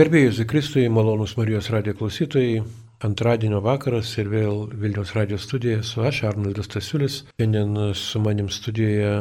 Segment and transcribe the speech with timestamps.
[0.00, 2.62] Garbėjus Kristui, malonus Marijos radijo klausytojai,
[3.04, 7.18] antradienio vakaras ir vėl Vilniaus radijo studijoje su aš, Arnoldas Tasiulis.
[7.36, 9.12] Šiandien su manim studijoje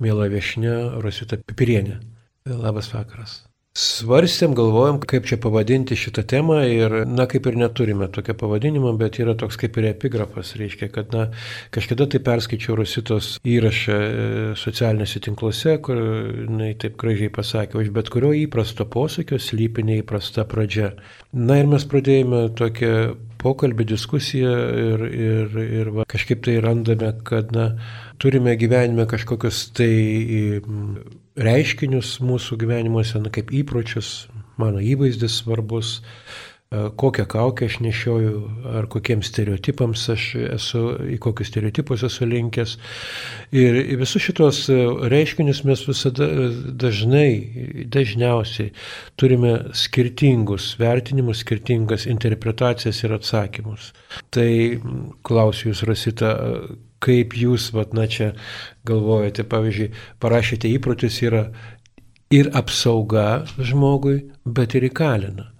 [0.00, 0.74] mėla viešinė
[1.04, 2.00] Rosita Pipirienė.
[2.48, 3.42] Labas vakaras.
[3.72, 9.16] Svarstėm, galvojom, kaip čia pavadinti šitą temą ir, na, kaip ir neturime tokio pavadinimo, bet
[9.22, 11.30] yra toks kaip ir epigrafas, reiškia, kad, na,
[11.72, 14.26] kažkada tai perskaičiau Rositos įrašą e,
[14.60, 16.02] socialiniuose tinkluose, kur,
[16.52, 20.92] na, taip gražiai pasakė, už bet kurio įprasto posakio slypi neįprasta pradžia.
[21.32, 22.94] Na ir mes pradėjome tokią
[23.40, 27.70] pokalbį, diskusiją ir, ir, ir va, kažkaip tai randame, kad, na,
[28.20, 29.92] turime gyvenime kažkokius tai
[31.38, 34.28] reiškinius mūsų gyvenimuose, na, kaip įpročius,
[34.60, 38.34] mano įvaizdis svarbus, e, kokią kaukę aš nešioju,
[38.80, 40.82] ar kokiems stereotipams aš esu,
[41.14, 42.76] į kokius stereotipus esu linkęs.
[43.56, 44.78] Ir visus šitos e,
[45.12, 46.46] reiškinius mes visada e,
[46.84, 47.32] dažnai,
[47.88, 48.74] dažniausiai
[49.16, 53.92] turime skirtingus vertinimus, skirtingas interpretacijas ir atsakymus.
[54.32, 54.48] Tai
[55.24, 56.36] klausiu jūs, Rasita,
[57.02, 58.32] kaip jūs, vat, na čia
[58.88, 59.90] galvojate, pavyzdžiui,
[60.22, 61.48] parašėte įprotis yra
[62.32, 65.50] ir apsauga žmogui, bet ir įkalina.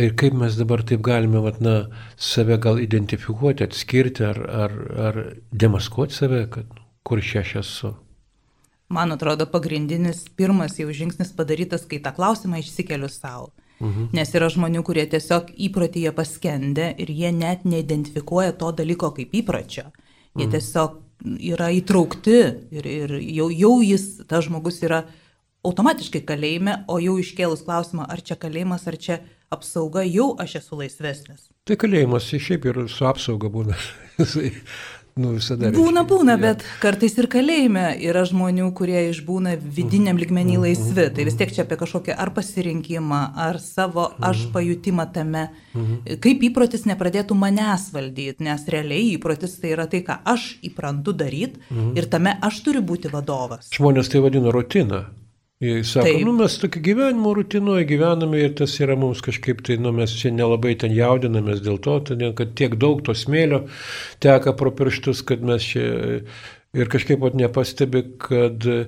[0.00, 1.74] Ir kaip mes dabar taip galime, vat, na,
[2.16, 5.20] save gal identifikuoti, atskirti ar, ar, ar
[5.52, 7.92] demaskuoti save, kad kur čia aš esu.
[8.92, 13.50] Man atrodo, pagrindinis pirmas jau žingsnis padarytas, kai tą klausimą išsikeliu savo.
[13.82, 14.12] Mhm.
[14.14, 19.90] Nes yra žmonių, kurie tiesiog įprotyje paskendė ir jie net neidentifikuoja to dalyko kaip įpročio.
[20.36, 20.52] Jie mm.
[20.54, 20.98] tiesiog
[21.52, 22.38] yra įtraukti
[22.74, 25.04] ir, ir jau, jau jis, tas žmogus yra
[25.66, 29.20] automatiškai kalėjime, o jau iškėlus klausimą, ar čia kalėjimas, ar čia
[29.52, 31.46] apsauga, jau aš esu laisvesnis.
[31.68, 33.76] Tai kalėjimas šiaip ir su apsauga būna.
[35.12, 35.68] Nu, visada.
[35.74, 40.62] Būna, būna, bet kartais ir kalėjime yra žmonių, kurie išbūna vidiniam ligmenį mhm.
[40.64, 41.06] laisvi.
[41.12, 44.52] Tai vis tiek čia apie kažkokį ar pasirinkimą, ar savo aš mhm.
[44.56, 45.46] pajutimą tame.
[45.76, 46.18] Mhm.
[46.24, 51.60] Kaip įprotis nepradėtų manęs valdyti, nes realiai įprotis tai yra tai, ką aš įprantu daryti
[51.98, 53.68] ir tame aš turiu būti vadovas.
[53.76, 55.04] Žmonės tai vadina rutina.
[55.62, 56.24] Sako, Taip.
[56.26, 60.32] nu mes tokį gyvenimo rutinoje gyvename ir tas yra mums kažkaip tai, nu mes čia
[60.34, 63.60] nelabai ten jaudinamės dėl to, todėl, kad tiek daug to smėlio
[64.24, 65.84] teka pro pirštus, kad mes čia
[66.74, 68.78] ir kažkaip pat nepastebi, kad e,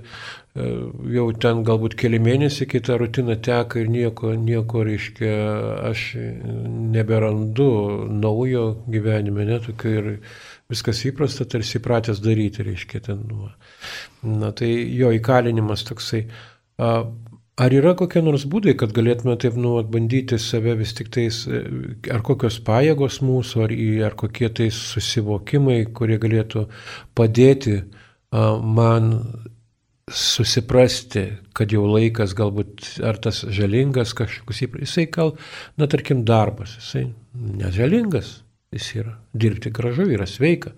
[1.15, 5.35] jau ten galbūt keli mėnesiai kitą rutiną teka ir nieko, nieko reiškia,
[5.93, 6.06] aš
[6.97, 7.69] neberandu
[8.09, 10.11] naujo gyvenime, netokio ir
[10.73, 13.23] viskas įprasta, tarsi pratęs daryti, reiškia ten.
[13.29, 13.53] Nu,
[14.43, 16.25] na tai jo įkalinimas toksai.
[17.55, 21.61] Ar yra kokie nors būdai, kad galėtume taip nu, bandyti save vis tik tais, e,
[22.11, 23.75] ar kokios pajėgos mūsų, ar,
[24.09, 26.65] ar kokie tai susivokimai, kurie galėtų
[27.15, 27.77] padėti
[28.35, 29.12] man
[30.11, 35.37] susiprasti, kad jau laikas galbūt, ar tas žalingas kažkoks įprastas, jisai gal,
[35.81, 38.41] na tarkim, darbas, jisai nežalingas,
[38.75, 39.15] jis yra.
[39.33, 40.75] Dirbti gražu, yra sveika.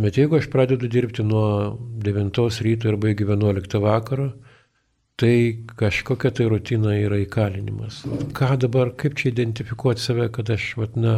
[0.00, 4.32] Bet jeigu aš pradedu dirbti nuo 9 ryto ir baigiu 11 vakaro,
[5.20, 5.34] tai
[5.76, 8.00] kažkokia tai rutina yra įkalinimas.
[8.36, 11.14] Ką dabar, kaip čia identifikuoti save, kad aš, vat, na,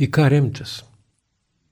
[0.00, 0.78] į ką remtis?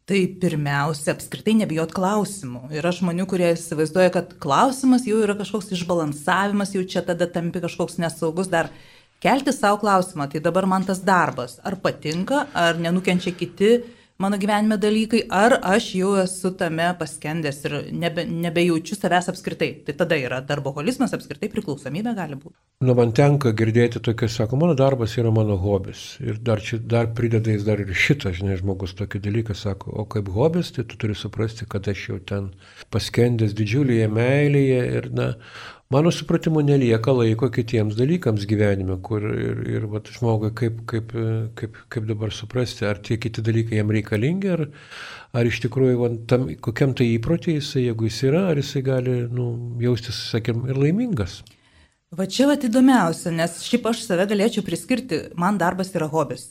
[0.09, 2.66] Tai pirmiausia, apskritai nebijot klausimų.
[2.76, 7.97] Yra žmonių, kurie įsivaizduoja, kad klausimas jau yra kažkoks išbalansavimas, jau čia tada tampi kažkoks
[8.03, 8.69] nesaugus dar.
[9.22, 13.76] Kelti savo klausimą, tai dabar man tas darbas, ar patinka, ar nenukenčia kiti
[14.22, 17.75] mano gyvenime dalykai, ar aš jau esu tame paskendęs ir
[18.05, 19.71] nebe, nebejaučiu savęs apskritai.
[19.87, 22.55] Tai tada yra darboholizmas, apskritai priklausomybė gali būti.
[22.87, 26.05] Nu, man tenka girdėti tokia, sako, mano darbas yra mano hobis.
[26.22, 30.06] Ir dar, čia, dar prideda jis dar ir šitą, žinai, žmogus tokį dalyką sako, o
[30.11, 32.50] kaip hobis, tai tu turi suprasti, kad aš jau ten
[32.94, 35.32] paskendęs didžiulėje meilėje ir, na,
[35.92, 41.12] mano supratimu, nelieka laiko kitiems dalykams gyvenime, kur ir, ir vat, žmogui kaip, kaip,
[41.58, 44.64] kaip, kaip dabar suprasti, ar tie kiti dalykai jam reikalingi, ar,
[45.36, 49.19] ar iš tikrųjų vat, tam, kokiam tai įprotė jisai, jeigu jis yra, ar jisai gali
[49.32, 49.50] nu,
[49.82, 51.42] jaustis, sakėm, ir laimingas.
[52.12, 56.50] Va čia va įdomiausia, nes šiaip aš save galėčiau priskirti, man darbas yra hobis.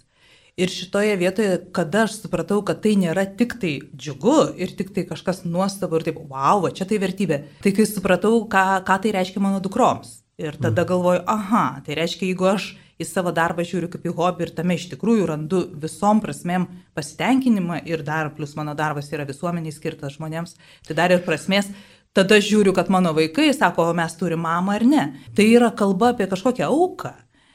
[0.59, 5.05] Ir šitoje vietoje, kada aš supratau, kad tai nėra tik tai džiugu ir tik tai
[5.07, 9.43] kažkas nuostabu ir taip, wow, čia tai vertybė, tai kai supratau, ką, ką tai reiškia
[9.43, 10.19] mano dukroms.
[10.41, 10.89] Ir tada mhm.
[10.89, 12.71] galvoju, aha, tai reiškia, jeigu aš
[13.01, 17.81] į savo darbą žiūriu kaip į hobį ir tame iš tikrųjų randu visom prasmėm pasitenkinimą
[17.89, 20.55] ir dar plus mano darbas yra visuomeniai skirtas žmonėms,
[20.87, 21.71] tai dar ir prasmės,
[22.17, 25.03] tada žiūriu, kad mano vaikai sako, o mes turime mamą ar ne.
[25.37, 27.13] Tai yra kalba apie kažkokią auką.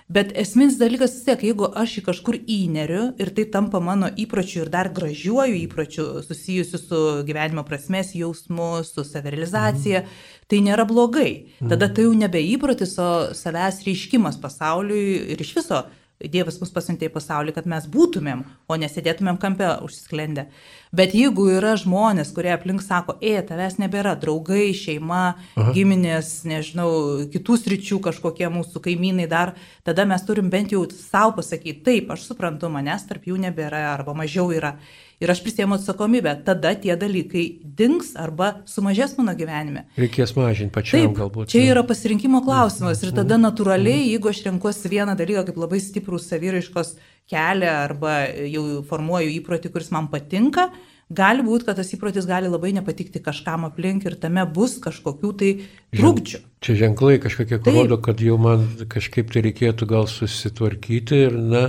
[0.09, 4.61] Bet esminis dalykas vis tiek, jeigu aš į kažkur įneriu ir tai tampa mano įpročiu
[4.63, 10.23] ir dar gražiuoju įpročiu susijusiu su gyvenimo prasmės jausmu, su savirealizacija, mm.
[10.47, 11.31] tai nėra blogai.
[11.59, 15.83] Tada tai jau nebe įprotis, o savęs reiškimas pasauliui ir iš viso
[16.17, 18.41] Dievas mus pasiuntė į pasaulį, kad mes būtumėm,
[18.73, 20.47] o nesėdėtumėm kampe užsisklendę.
[20.95, 25.25] Bet jeigu yra žmonės, kurie aplink sako, e, tavęs nebėra, draugai, šeima,
[25.57, 25.73] Aha.
[25.75, 26.91] giminės, nežinau,
[27.33, 29.57] kitų sričių kažkokie mūsų kaimynai dar,
[29.87, 34.15] tada mes turim bent jau savo pasakyti, taip, aš suprantu, manęs tarp jų nebėra arba
[34.15, 34.77] mažiau yra
[35.23, 37.45] ir aš prisėmu atsakomybę, tada tie dalykai
[37.79, 39.87] dings arba sumažės mano gyvenime.
[39.97, 41.51] Reikės mažinti pačiam Taip, galbūt.
[41.53, 46.21] Čia yra pasirinkimo klausimas ir tada natūraliai, jeigu aš renkuosi vieną dalyką kaip labai stiprų
[46.21, 46.97] saviraiškos
[47.31, 50.69] kelią arba jau formuoju įprotį, kuris man patinka,
[51.11, 55.51] gali būti, kad tas įprotis gali labai nepatikti kažkam aplink ir tame bus kažkokių tai
[55.97, 56.43] trūkdžių.
[56.67, 57.75] Čia ženklai kažkokie Taip.
[57.75, 61.61] rodo, kad jau man kažkaip tai reikėtų gal susitvarkyti ir, na,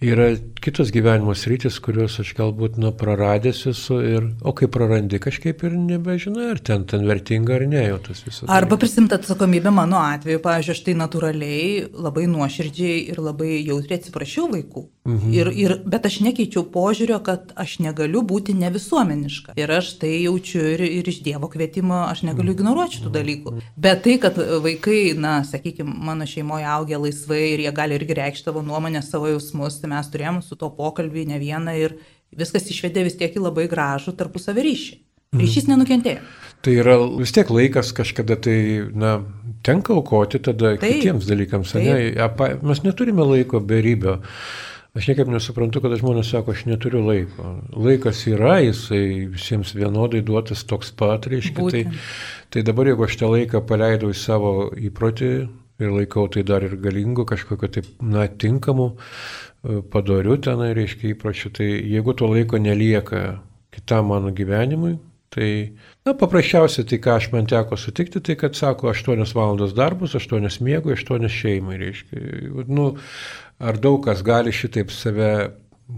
[0.00, 0.30] yra
[0.64, 5.76] kitos gyvenimo sritis, kuriuos aš galbūt, na, praradęs esu ir, o kai prarandi, kažkaip ir
[5.76, 8.46] nebežinai, ar ten, ten vertinga ar ne, jau tas visas.
[8.48, 11.68] Arba prisimti atsakomybę mano atveju, pavyzdžiui, aš tai natūraliai,
[12.08, 14.86] labai nuoširdžiai ir labai jautriai atsiprašiau vaikų.
[15.10, 15.32] Mhm.
[15.32, 19.56] Ir, ir, bet aš nekeičiau požiūrio, kad aš negaliu būti nevisuomeniška.
[19.60, 23.54] Ir aš tai jaučiu ir, ir iš Dievo kvietimo, aš negaliu ignoruoti šitų dalykų.
[23.80, 28.50] Bet tai, kad vaikai, na, sakykime, mano šeimoje augia laisvai ir jie gali irgi reikšti
[28.50, 31.96] savo nuomonę, savo jausmus, tai mes turėjome su to pokalbį ne vieną ir
[32.36, 34.98] viskas išvedė vis tiek į labai gražų tarpusavį ryšį.
[35.30, 35.76] Ryšys mhm.
[35.76, 36.22] nenukentėjo.
[36.60, 38.56] Tai yra vis tiek laikas kažkada tai,
[38.92, 39.20] na,
[39.66, 41.76] tenka aukoti tada taip, kitiems dalykams.
[41.76, 42.18] Taip.
[42.18, 42.50] Ne?
[42.66, 44.18] Mes neturime laiko beribio.
[44.90, 47.52] Aš niekaip nesuprantu, kada žmonės sako, aš neturiu laiko.
[47.78, 51.66] Laikas yra, jisai visiems vienodai duotas toks pat, reiškia.
[51.70, 51.82] Tai,
[52.50, 55.30] tai dabar jeigu aš tą laiką paleidau į savo įprotį
[55.80, 58.88] ir laikau tai dar ir galingu, kažkokio taip, na, tinkamu,
[59.62, 63.22] e, padariu tenai, reiškia, įpročiu, tai jeigu to laiko nelieka
[63.70, 64.96] kitam mano gyvenimui,
[65.30, 65.50] tai,
[66.06, 70.62] na, paprasčiausiai tai, ką aš man teko sutikti, tai, kad sako, 8 valandos darbus, 8
[70.64, 72.64] miego, 8 šeimai, reiškia.
[72.68, 72.94] Nu,
[73.60, 75.50] Ar daug kas gali šitaip save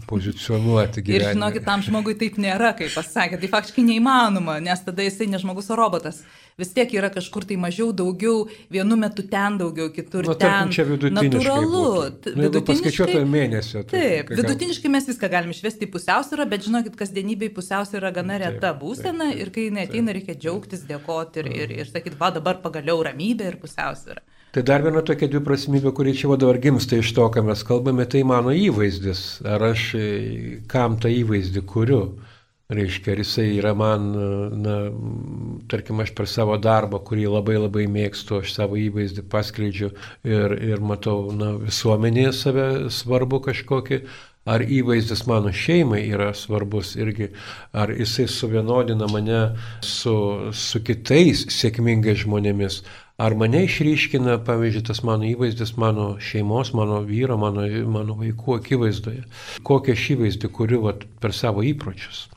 [0.09, 1.31] pozicionuoti gyvenime.
[1.31, 5.41] Ir žinokit, tam žmogui taip nėra, kaip pasakė, tai faktiškai neįmanoma, nes tada jisai ne
[5.43, 6.23] žmogus, o robotas.
[6.61, 10.49] Vis tiek yra kažkur tai mažiau, daugiau, vienu metu ten daugiau, kitur nu, ten.
[10.49, 11.31] Tarkim, čia vidutiniškai.
[11.31, 11.85] Natūralu.
[12.37, 13.85] Nu, vidutiniškai mėnesio.
[13.89, 18.75] Tai, taip, vidutiniškai mes viską galim išvesti į pusiausvyrą, bet žinokit, kasdienybėj pusiausvyrą gana reta
[18.77, 23.01] būsena ir kai jinai ateina, reikia džiaugtis, dėkoti ir, ir, ir sakyti, va dabar pagaliau
[23.09, 24.25] ramybė ir pusiausvyrą.
[24.53, 28.21] Tai dar viena tokia dviprasmybė, kuri čia dabar gimsta iš to, ką mes kalbame, tai
[28.29, 29.41] mano įvaizdis.
[29.49, 30.09] Ar aš e,
[30.69, 32.03] kam tą įvaizdį kuriu?
[32.73, 34.11] Reiškia, ar jisai yra man,
[34.65, 34.75] na,
[35.73, 39.91] tarkim, aš per savo darbą, kurį labai labai mėgstu, aš savo įvaizdį paskleidžiu
[40.29, 44.03] ir, ir matau, na, visuomenėje save svarbu kažkokį,
[44.49, 47.31] ar įvaizdis mano šeimai yra svarbus irgi,
[47.73, 49.43] ar jisai suvienodina mane
[49.81, 50.17] su,
[50.53, 52.83] su kitais sėkmingais žmonėmis,
[53.21, 59.27] Ar mane išryškina, pavyzdžiui, tas mano įvaizdis mano šeimos, mano vyro, mano, mano vaikų akivaizdoje?
[59.67, 62.29] Kokią šį įvaizdį kuriu vat, per savo įpročius?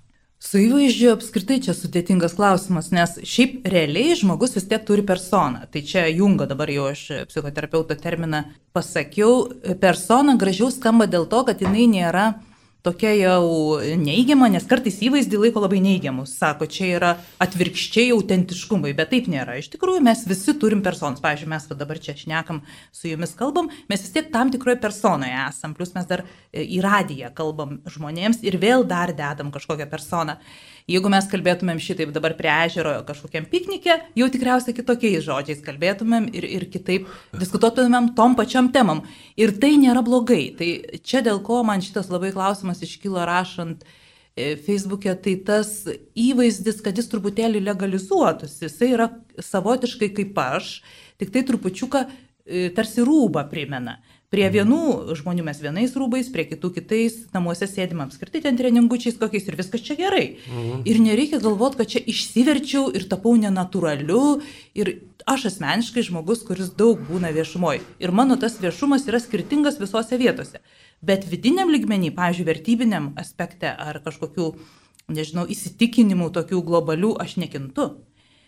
[0.45, 5.63] Su įvaizdžiu apskritai čia sudėtingas klausimas, nes šiaip realiai žmogus vis tiek turi personą.
[5.71, 8.43] Tai čia jungo dabar jau aš psichoterapeuto terminą
[8.75, 9.47] pasakiau.
[9.81, 12.27] Persona gražiau skamba dėl to, kad jinai nėra
[12.85, 13.45] tokia jau
[13.99, 16.35] neigiama, nes kartais įvaizdį laiko labai neigiamus.
[16.37, 17.11] Sako, čia yra
[17.41, 19.57] atvirkščiai autentiškumai, bet taip nėra.
[19.59, 21.23] Iš tikrųjų, mes visi turim personus.
[21.23, 22.61] Pavyzdžiui, mes dabar čia šnekam,
[22.93, 27.33] su jumis kalbam, mes vis tiek tam tikroje personoje esam, plus mes dar į radiją
[27.35, 30.37] kalbam žmonėms ir vėl dar dedam kažkokią personą.
[30.85, 36.45] Jeigu mes kalbėtumėm šitaip dabar prie ežero kažkokiam piknikė, jau tikriausiai kitokiais žodžiais kalbėtumėm ir,
[36.45, 39.01] ir kitaip diskutuotumėm tom pačiam temam.
[39.33, 40.51] Ir tai nėra blogai.
[40.59, 40.69] Tai
[41.01, 45.71] čia dėl ko man šitas labai klausimas iškilo rašant e, Facebook'e, tai tas
[46.13, 49.09] įvaizdis, kad jis truputėlį legalizuotųsi, jisai yra
[49.41, 50.75] savotiškai kaip aš,
[51.17, 53.97] tik tai trupučiuką e, tarsi rūbą primena.
[54.35, 59.45] Prie vienų žmonių mes vienais rūbais, prie kitų kitais, namuose sėdim apskritai ten treningučiais kokiais
[59.47, 60.25] ir viskas čia gerai.
[60.49, 60.81] Mhm.
[60.91, 64.41] Ir nereikia galvoti, kad čia išsiverčiau ir tapau nenatūraliu.
[64.75, 64.91] Ir
[65.23, 67.79] aš asmeniškai žmogus, kuris daug būna viešumoje.
[68.03, 70.59] Ir mano tas viešumas yra skirtingas visose vietose.
[70.99, 74.49] Bet vidiniam ligmenį, pavyzdžiui, vertybiniam aspekte ar kažkokių,
[75.15, 77.93] nežinau, įsitikinimų tokių globalių aš nekintu.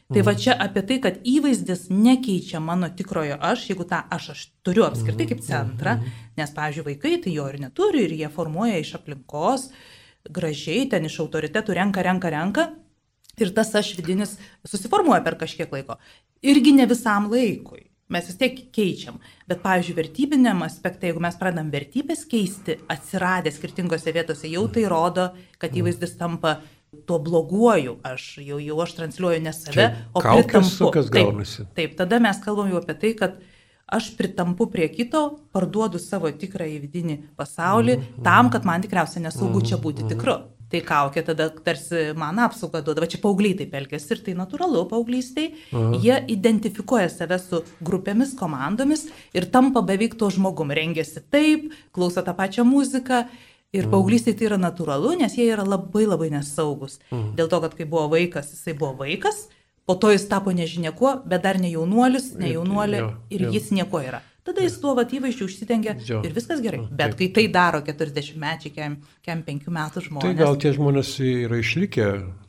[0.08, 0.40] Tai va mhm.
[0.40, 5.28] čia apie tai, kad įvaizdis nekeičia mano tikrojo aš, jeigu tą aš aš turiu apskritai
[5.28, 5.48] kaip mhm.
[5.50, 6.14] centrą, mhm.
[6.40, 9.68] nes, pavyzdžiui, vaikai tai jo ir neturi ir jie formuoja iš aplinkos,
[10.32, 12.70] gražiai ten iš autoritetų renka, renka, renka.
[13.38, 14.32] Ir tas aš vidinis
[14.66, 16.00] susiformuoja per kažkiek laiko.
[16.42, 17.84] Irgi ne visam laikui.
[18.08, 19.18] mes vis tiek keičiam.
[19.50, 25.26] Bet, pavyzdžiui, vertybiniam aspektui, jeigu mes pradam vertybės keisti, atsiradę skirtingose vietose, jau tai rodo,
[25.60, 26.62] kad įvaizdis tampa
[27.06, 30.92] tuo bloguoju, aš jau, jau aš transliuoju ne save, Čia o pritampu.
[31.54, 33.40] Taip, taip, tada mes kalbam jau apie tai, kad
[33.88, 35.24] aš pritampu prie kito,
[35.56, 38.24] parduodu savo tikrąjį vidinį pasaulį mm -hmm.
[38.24, 40.10] tam, kad man tikriausiai nesaugu čia būti mhm.
[40.16, 40.38] tikru.
[40.68, 44.82] Tai kaukė tada tarsi man apsaugą duoda, va čia paaugliai taip elgesi ir tai natūralu
[44.90, 45.46] paauglystai,
[46.04, 52.36] jie identifikuoja save su grupėmis, komandomis ir tampa beveik to žmogum, rengiasi taip, klauso tą
[52.36, 53.28] pačią muziką.
[53.76, 53.92] Ir mm.
[53.92, 57.02] paauglystai tai yra natūralu, nes jie yra labai labai nesaugus.
[57.12, 57.34] Mm.
[57.40, 59.48] Dėl to, kad kai buvo vaikas, jisai buvo vaikas,
[59.88, 64.02] po to jis tapo nežinia kuo, bet dar ne jaunuolis, ne jaunuolė ir jis nieko
[64.04, 64.24] yra.
[64.48, 66.22] Tada jis tuo vatyvaizdžiu užsidengia jo.
[66.24, 66.86] ir viskas gerai.
[66.88, 67.20] Bet taip.
[67.20, 68.92] kai tai daro 40 mečiai,
[69.26, 70.24] kem 5 metų žmonės.
[70.24, 72.06] Tai gal tie žmonės yra išlikę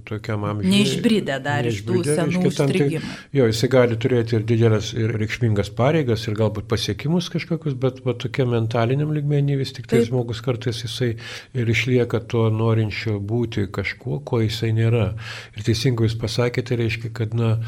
[0.08, 0.72] tokiam amžiui.
[0.72, 3.04] Neišbridę dar iš tų senų tai- strigimų.
[3.04, 8.02] Tai, jo, jisai gali turėti ir didelės, ir reikšmingas pareigas, ir galbūt pasiekimus kažkokius, bet
[8.06, 10.10] va, tokia mentaliniam ligmenį vis tik tai Taip.
[10.10, 11.14] žmogus kartais jisai
[11.54, 15.12] ir išlieka to norinčio būti kažkuo, ko jisai nėra.
[15.56, 17.58] Ir teisingai jūs pasakėte, reiškia, kad na,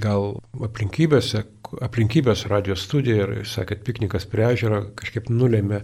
[0.00, 1.44] gal aplinkybėse,
[1.84, 5.82] aplinkybės radio studija ir, sakėt, piknikas prie ežero kažkaip nulėmė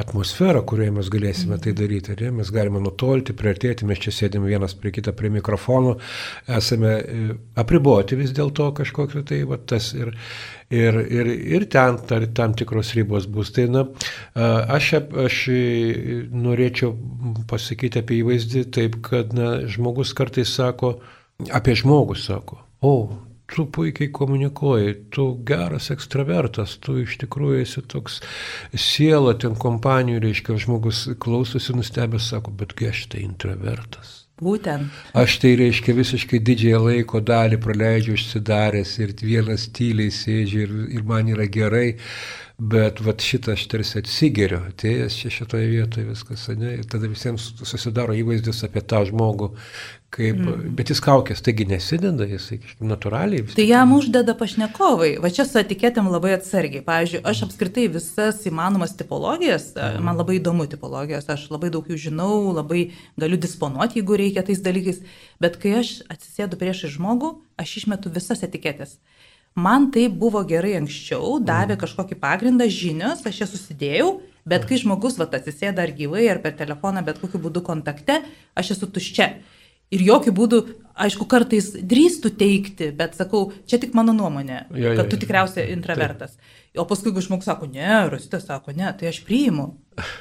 [0.00, 2.16] atmosferą, kurioje mes galėsime tai daryti.
[2.20, 2.32] Ne?
[2.42, 5.96] Mes galime nutolti, priartėti, mes čia sėdime vienas prie kitą prie mikrofonų,
[6.48, 10.12] esame e, apriboti vis dėlto kažkokiu tai va, tas ir,
[10.70, 13.52] ir, ir, ir ten tar, tam tikros ribos bus.
[13.52, 13.86] Tai na,
[14.34, 14.94] aš,
[15.26, 15.42] aš
[16.32, 16.94] norėčiau
[17.48, 21.00] pasakyti apie įvaizdį taip, kad na, žmogus kartais sako,
[21.52, 22.94] apie žmogų sako, o,
[23.52, 28.22] tu puikiai komunikuoji, tu geras ekstravertas, tu iš tikrųjų esi toks
[28.72, 34.21] siela ten kompanijų, reiškia, žmogus klausosi nustebęs, sako, betgi aš tai introvertas.
[34.40, 34.88] Būtent.
[35.14, 41.04] Aš tai reiškia visiškai didžiąją laiko dalį praleidžiu užsidaręs ir vienas tyliai sėdžiu ir, ir
[41.06, 41.98] man yra gerai,
[42.58, 47.52] bet vat šitą aš tarsi atsigeriu, atėjęs čia šitoje vietoje viskas, ne, ir tada visiems
[47.60, 49.52] susidaro įvaizdis apie tą žmogų,
[50.12, 50.72] kaip, mm.
[50.76, 52.50] bet jis kaukės, taigi nesideda, jis,
[52.84, 53.46] natūraliai.
[53.56, 56.84] Tai jam uždeda pašnekovai, va čia su etiketėm labai atsargiai.
[56.86, 60.04] Pavyzdžiui, aš apskritai visas įmanomas tipologijas, mm.
[60.04, 62.90] man labai įdomu tipologijos, aš labai daug jų žinau, labai
[63.20, 65.00] galiu disponuoti, jeigu reikia tais dalykais,
[65.42, 68.98] bet kai aš atsisėdu priešai žmogų, aš išmetu visas etiketės.
[69.54, 74.14] Man tai buvo gerai anksčiau, davė kažkokį pagrindą, žinios, aš jas susidėjau,
[74.48, 78.22] bet kai žmogus va atsisėda ar gyvai, ar per telefoną, bet kokiu būdu kontakte,
[78.56, 79.28] aš esu tuščia.
[79.92, 80.58] Ir jokių būdų,
[81.04, 85.72] aišku, kartais drįstų teikti, bet sakau, čia tik mano nuomonė, ja, ja, kad tu tikriausiai
[85.74, 86.36] intravertas.
[86.36, 86.58] Taip.
[86.80, 89.74] O paskui, jeigu žmogus sako, ne, Rositas sako, ne, tai aš priimu.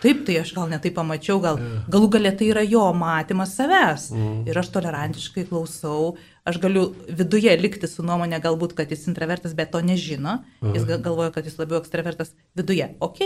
[0.04, 1.62] Taip, tai aš gal netai pamačiau, gal
[1.92, 4.10] galų galę tai yra jo matymas savęs.
[4.12, 4.42] Mm.
[4.52, 9.72] Ir aš tolerantiškai klausau, aš galiu viduje likti su nuomonė galbūt, kad jis intravertas, bet
[9.72, 10.42] to nežino.
[10.60, 10.76] Mm.
[10.76, 12.90] Jis galvoja, kad jis labiau ekstravertas viduje.
[13.00, 13.24] Ok,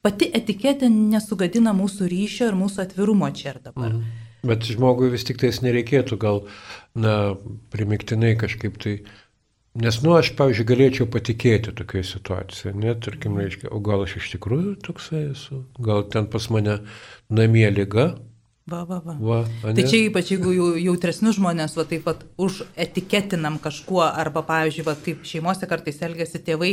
[0.00, 3.92] pati etiketė nesugadina mūsų ryšio ir mūsų atvirumo čia ir dabar.
[3.92, 4.23] Mm.
[4.44, 6.42] Bet žmogui vis tik tais nereikėtų gal,
[6.98, 7.34] na,
[7.72, 8.98] primiktinai kažkaip tai,
[9.80, 14.34] nes, nu, aš, pavyzdžiui, galėčiau patikėti tokioje situacijoje, net, tarkim, reiškia, o gal aš iš
[14.36, 16.82] tikrųjų toksai esu, gal ten pas mane
[17.32, 18.12] namie lyga,
[18.64, 19.14] Va, va, va.
[19.20, 24.40] va tai čia ypač jeigu jau, jautresnius žmonės, va taip pat už etiketinam kažkuo, arba,
[24.48, 26.70] pavyzdžiui, va, kaip šeimose kartais elgesi tėvai,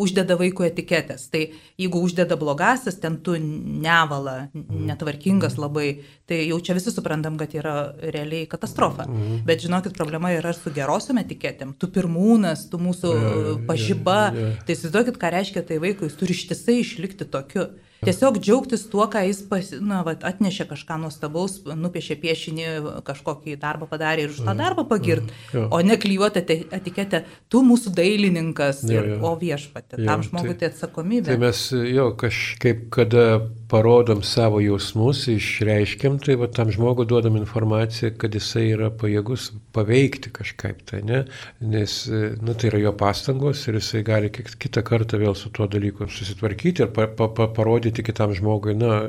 [0.00, 1.26] uždeda vaikų etiketės.
[1.28, 1.42] Tai
[1.76, 4.86] jeigu uždeda blogasis, ten tu nevala, mhm.
[4.88, 9.04] netvarkingas labai, tai jau čia visi suprantam, kad yra realiai katastrofa.
[9.04, 9.42] Mm.
[9.44, 11.76] Bet žinokit, problema yra su gerosiom etiketėm.
[11.76, 14.20] Tu pirmūnas, tu mūsų yeah, pažyba.
[14.32, 14.62] Yeah, yeah.
[14.64, 17.68] Tai įsivaizduokit, ką reiškia tai vaikui, jis turi ištisai išlikti tokiu.
[18.06, 22.68] Tiesiog džiaugtis tuo, ką jis pas, na, va, atnešė kažką nuostabaus, nupiešė piešinį,
[23.06, 26.44] kažkokį darbą padarė ir už tą mm, darbą pagirt, mm, o ne klyjuoti
[26.78, 29.04] etiketę, tu mūsų dailininkas, jo, jo.
[29.04, 31.28] Ir, o viešpatė, tam žmogui tai, tai atsakomybė.
[31.32, 33.26] Tai mes jo kažkaip, kada
[33.68, 40.32] parodom savo jausmus, išreiškiam, tai va, tam žmogui duodam informaciją, kad jisai yra pajėgus paveikti
[40.34, 41.22] kažkaip tai, ne?
[41.60, 46.08] nes nu, tai yra jo pastangos ir jisai gali kitą kartą vėl su tuo dalyku
[46.10, 49.00] susitvarkyti ir pa, pa, pa, parodyti kitam žmogui, na,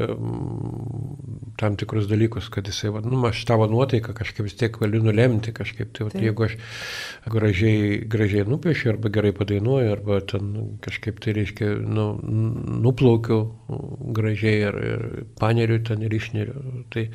[1.59, 5.53] tam tikrus dalykus, kad jisai, va, nu, aš tavo nuotaiką kažkaip vis tiek galiu nulemti
[5.55, 5.93] kažkaip.
[5.95, 6.57] Tai, va, jeigu aš
[7.31, 10.51] gražiai, gražiai nupiešiu arba gerai padainuoju, arba ten
[10.85, 12.07] kažkaip tai reiškia, nu,
[12.85, 13.39] nuplaukiu
[14.15, 15.05] gražiai ir, ir
[15.39, 16.85] paneriu ten ir išneriu.
[16.93, 17.07] Tai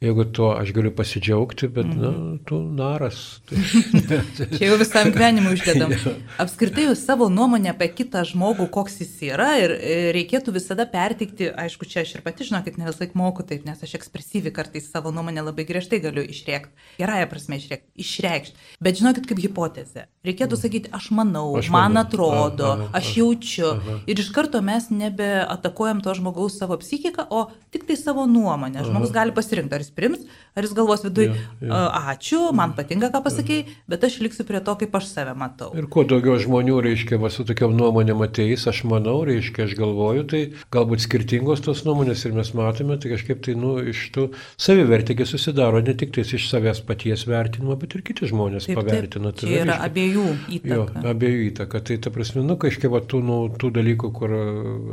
[0.00, 2.12] jeigu to aš galiu pasidžiaugti, bet, na,
[2.46, 3.40] tu naras.
[4.08, 4.20] Tai,
[4.54, 5.94] Čia jau visam gyvenimui uždedam.
[6.42, 11.50] Apskritai jūs savo nuomonę apie kitą žmogų, koks jis yra ir e, reikėtų visada pertikti,
[11.50, 14.86] aišku, čia aš ir pati žinokit, ne visą laiką moku taip, nes aš ekspresyvi kartais
[14.92, 16.70] savo nuomonę labai griežtai galiu išrėkti,
[17.02, 18.68] gerąją prasme išreikšti.
[18.84, 20.06] Bet žinokit, kaip hipotezė.
[20.28, 22.06] Reikėtų sakyti, aš manau, aš man manau.
[22.06, 23.68] atrodo, aha, aha, aš jaučiu.
[23.74, 23.98] Aha.
[24.10, 28.84] Ir iš karto mes nebeatakuojam to žmogaus savo psichiką, o tik tai savo nuomonę.
[28.86, 30.28] Žmogus gali pasirinkti, ar jis prims,
[30.58, 31.80] ar jis galvos viduje, ja, ja.
[32.12, 35.70] ačiū, man patinka, ką pasakėjai, bet aš liksiu prie to, kaip aš save matau.
[35.78, 40.24] Ir kuo daugiau žmonių, reiškia, va, su tokiam nuomonėm ateis, aš manau, reiškia, aš galvoju,
[40.30, 40.42] tai
[40.74, 44.28] galbūt skirtingos tos nuomonės ir mes matome, tai kažkaip tai, nu, iš tų
[44.60, 49.32] savivertėgi susidaro ne tik tais iš savęs paties vertinimo, bet ir kiti žmonės taip, pavertina.
[49.32, 50.26] Taip, tai yra reiškia, abiejų
[50.58, 50.74] įtaka.
[50.74, 51.82] Jo, abiejų įtaka.
[51.88, 54.34] Tai ta prasme, nu, kažkaip va, tų, nu, tų dalykų, kur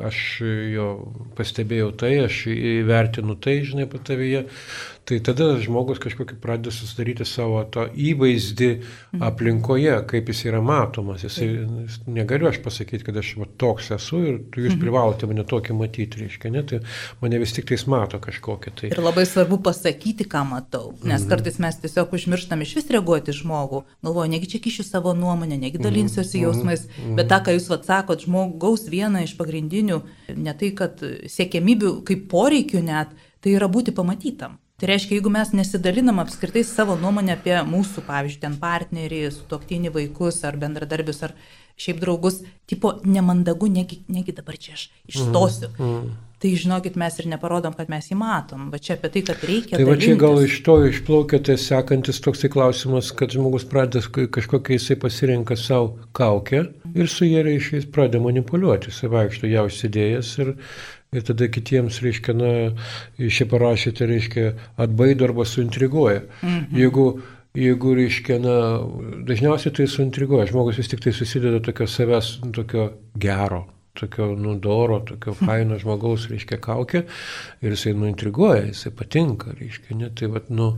[0.05, 0.21] aš
[0.75, 0.89] jo
[1.37, 4.45] pastebėjau tai, aš įvertinu tai, žinai, patavyje,
[5.05, 9.23] tai tada žmogus kažkokį pradeda susidaryti savo tą įvaizdį mhm.
[9.27, 11.25] aplinkoje, kaip jis yra matomas.
[11.25, 11.49] Jisai,
[12.09, 14.81] negaliu aš pasakyti, kad aš va, toks esu ir jūs mhm.
[14.81, 16.81] privalote mane tokį matyti, reiškia, ne, tai
[17.21, 18.75] mane vis tik tais mato kažkokį.
[18.79, 18.91] Tai...
[18.93, 21.29] Ir labai svarbu pasakyti, ką matau, nes mhm.
[21.31, 25.81] kartais mes tiesiog užmirštam iš vis reaguoti žmogų, galvoju, negi čia kišiu savo nuomonę, negi
[25.81, 26.87] dalinsiuosi jausmais,
[27.17, 30.01] bet tą, ką jūs atsakot, žmogaus viena iš pagrindinių,
[30.35, 33.13] ne tai, kad siekiamybių kaip poreikių net,
[33.43, 34.59] tai yra būti pamatytam.
[34.75, 40.41] Tai reiškia, jeigu mes nesidalinam apskritai savo nuomonę apie mūsų, pavyzdžiui, ten partnerį, sutoktinį vaikus
[40.43, 41.35] ar bendradarbius ar
[41.79, 45.71] šiaip draugus, tipo nemandagu, negi, negi dabar čia aš išstosiu.
[45.77, 46.13] Mm, mm.
[46.43, 48.67] Tai žinokit, mes ir neparodom, kad mes jį matom.
[48.69, 49.79] Va čia apie tai, kad reikia.
[49.79, 54.75] Tai va čia gal iš to išplaukia tai sekantis toksai klausimas, kad žmogus pradeda kažkokią
[54.75, 58.91] jisai pasirenka savo kaukę ir su jie reiškia pradeda manipuliuoti.
[58.91, 60.51] Jisai vaikšto ją užsidėjęs ir
[61.15, 62.51] ir tada kitiems, reiškia, na,
[63.19, 66.25] šiaip parašyti, reiškia, atbaido arba suintriguoja.
[66.41, 66.75] Mhm.
[66.81, 67.05] Jeigu,
[67.55, 68.57] jeigu, reiškia, na,
[69.27, 75.33] dažniausiai tai suintriguoja, žmogus vis tik tai susideda tokio savęs, tokio gero, tokio nudoro, tokio
[75.39, 77.05] faino žmogaus, reiškia, kaukė
[77.63, 80.73] ir jisai nuintriguoja, jisai patinka, reiškia, ne, tai vad, nu,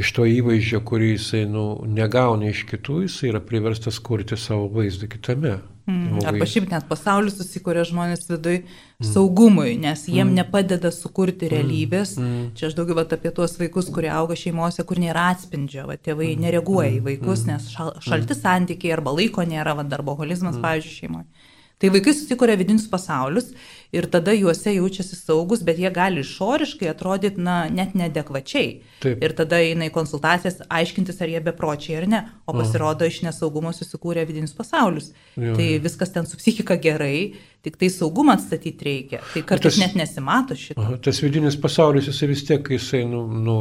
[0.00, 5.10] iš to įvaizdžio, kurį jisai, nu, negauna iš kitų, jisai yra priverstas kurti savo vaizdą
[5.12, 5.58] kitame.
[5.84, 9.04] Mm, arba šiaip net pasaulis susikūrė žmonės vidui mm.
[9.04, 10.38] saugumui, nes jiem mm.
[10.38, 12.14] nepadeda sukurti realybės.
[12.16, 12.46] Mm.
[12.56, 16.30] Čia aš daugiau vat, apie tuos vaikus, kurie auga šeimose, kur nėra atspindžio, vat, tėvai
[16.30, 16.46] mm.
[16.46, 17.08] nereaguoja į mm.
[17.10, 17.52] vaikus, mm.
[17.52, 18.40] nes šal, šalti mm.
[18.40, 20.64] santykiai arba laiko nėra, vat, darboholizmas, mm.
[20.64, 21.52] pavyzdžiui, šeimoje.
[21.84, 23.50] Tai vaikai susikuria vidinius pasaulius
[23.94, 28.72] ir tada juose jaučiasi saugus, bet jie gali išoriškai atrodyti, na, net nedekvačiai.
[29.04, 29.22] Taip.
[29.22, 33.72] Ir tada eina į konsultacijas aiškintis, ar jie bepročiai ar ne, o pasirodo iš nesaugumo
[33.76, 35.12] susikūrė vidinius pasaulius.
[35.38, 35.54] Jo.
[35.58, 39.22] Tai viskas ten su psichika gerai, tik tai saugumą atstatyti reikia.
[39.32, 40.82] Tai kartais tas, net nesimato šito.
[40.82, 43.58] Aha, tas vidinis pasaulis, jisai vis tiek, jisai, nu, nu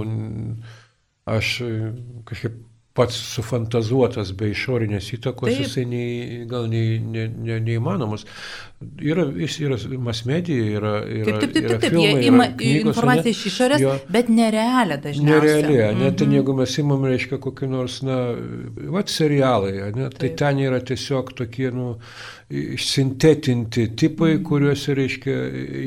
[1.29, 1.55] aš
[2.27, 2.61] kažkaip
[2.93, 5.63] pats sufantazuotas be išorinės įtakos, Taip.
[5.63, 8.27] jisai nei, gal nei, ne, ne, neįmanomas.
[9.01, 11.97] Yra, jis yra masmedija, yra, yra, taip, taip, taip, taip, taip.
[11.97, 15.31] jie ima informaciją iš išorės, jo, bet nerealią dažniausiai.
[15.31, 16.19] Nerealią, net mm -hmm.
[16.21, 18.19] ten jeigu mes imam, reiškia, kokį nors, na,
[18.93, 21.95] va, serialai, ne, tai ten yra tiesiog tokie, nu,
[22.77, 25.35] sintetinti tipai, kuriuose, reiškia,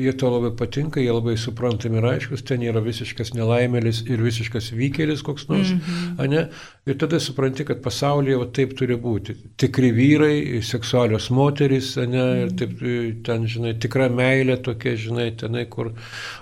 [0.03, 4.71] jie to labai patinka, jie labai suprantami ir aiškus, ten yra visiškas nelaimėlis ir visiškas
[4.75, 6.29] vykėlis koks nors, mm -hmm.
[6.33, 6.47] ne?
[6.87, 9.35] Ir tada supranti, kad pasaulyje va, taip turi būti.
[9.57, 12.25] Tikri vyrai, seksualios moterys, ne?
[12.43, 12.79] Ir taip,
[13.23, 15.93] ten, žinai, tikra meilė tokia, žinai, tenai, kur,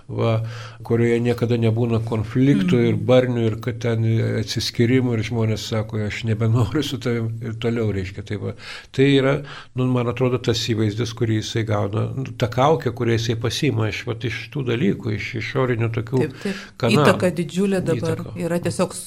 [0.08, 0.36] va,
[0.86, 4.06] kurioje niekada nebūna konfliktų ir barnių ir kad ten
[4.42, 8.26] atsiskirimų ir žmonės sako, aš nebenoriu su tavim ir toliau, reiškia.
[8.30, 8.56] Tai, va,
[8.96, 9.36] tai yra,
[9.76, 14.06] nu, man atrodo, tas įvaizdis, kurį jisai gauna, nu, ta kaukė, kurią jisai pasima iš,
[14.10, 16.64] vat, iš tų dalykų, iš išorinių tokių taip, taip.
[16.82, 17.04] kanalų.
[17.06, 18.40] Įtaka didžiulė dabar Įtaka.
[18.46, 18.98] yra tiesiog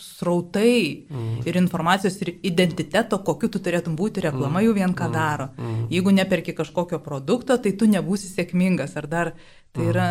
[0.00, 1.42] srautai mm.
[1.44, 4.64] ir informacijos ir identiteto, kokiu tu turėtum būti, reklama mm.
[4.64, 5.12] jau vien ką mm.
[5.12, 5.48] daro.
[5.58, 5.82] Mm.
[5.92, 9.32] Jeigu neperki kažkokio produkto, tai tu nebūsi sėkmingas ar dar
[9.74, 10.06] Tai yra,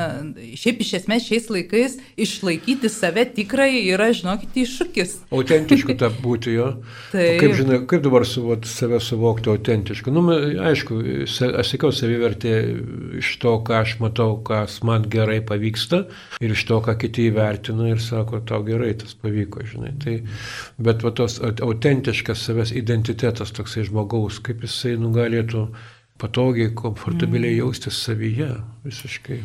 [0.59, 5.13] šiaip iš esmės šiais laikais išlaikyti save tikrai yra, žinokit, iššūkis.
[5.31, 6.65] Autentišku tą būti jo.
[7.13, 10.11] Tai kaip, žinai, kaip dabar su, vat, save suvokti autentišku?
[10.11, 10.25] Nu,
[10.67, 12.57] aišku, aš sakiau savivertė
[13.21, 16.03] iš to, ką aš matau, kas man gerai pavyksta
[16.43, 19.95] ir iš to, ką kiti įvertina ir sako, tau gerai tas pavyko, žinai.
[20.03, 20.19] Tai,
[20.83, 25.69] bet va, tos autentiškas savęs identitetas toksai žmogaus, kaip jisai nugalėtų
[26.21, 27.61] patogiai, komfortabiliai mm.
[27.63, 28.49] jaustis savyje
[28.85, 29.41] visiškai.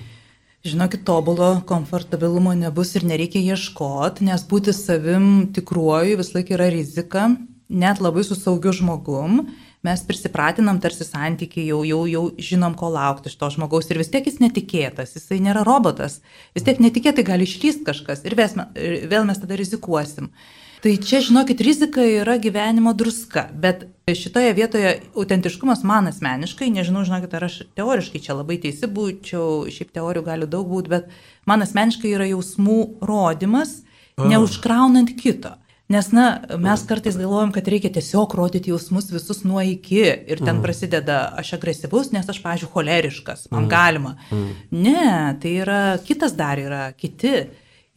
[0.68, 7.28] Žinokit, tobulo komfortabilumo nebus ir nereikia ieškoti, nes būti savim tikruoju vis laik yra rizika,
[7.68, 9.44] net labai su saugiu žmogum
[9.86, 14.10] mes prisipratinam tarsi santykiai, jau, jau, jau žinom, ko laukti iš to žmogaus ir vis
[14.10, 16.18] tiek jis netikėtas, jisai nėra robotas,
[16.56, 18.66] vis tiek netikėtai gali išlyst kažkas ir vėl,
[19.12, 20.32] vėl mes tada rizikuosim.
[20.78, 27.34] Tai čia, žinokit, rizika yra gyvenimo druska, bet šitoje vietoje autentiškumas man asmeniškai, nežinau, žinokit,
[27.34, 31.08] ar aš teoriškai čia labai teisi būčiau, šiaip teorijų gali daug būti, bet
[31.50, 33.80] man asmeniškai yra jausmų rodimas,
[34.18, 35.56] neužkraunant kito.
[35.88, 40.58] Nes, na, mes kartais galvojam, kad reikia tiesiog rodyti jausmus visus nuo iki ir ten
[40.58, 40.64] mm.
[40.66, 43.70] prasideda aš agresyvus, nes aš, pažiūrėjau, choleriškas, man mm.
[43.72, 44.12] galima.
[44.28, 44.50] Mm.
[44.84, 45.06] Ne,
[45.40, 47.46] tai yra kitas dar yra, kiti.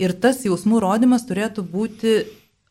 [0.02, 2.16] Ir tas jausmų rodimas turėtų būti,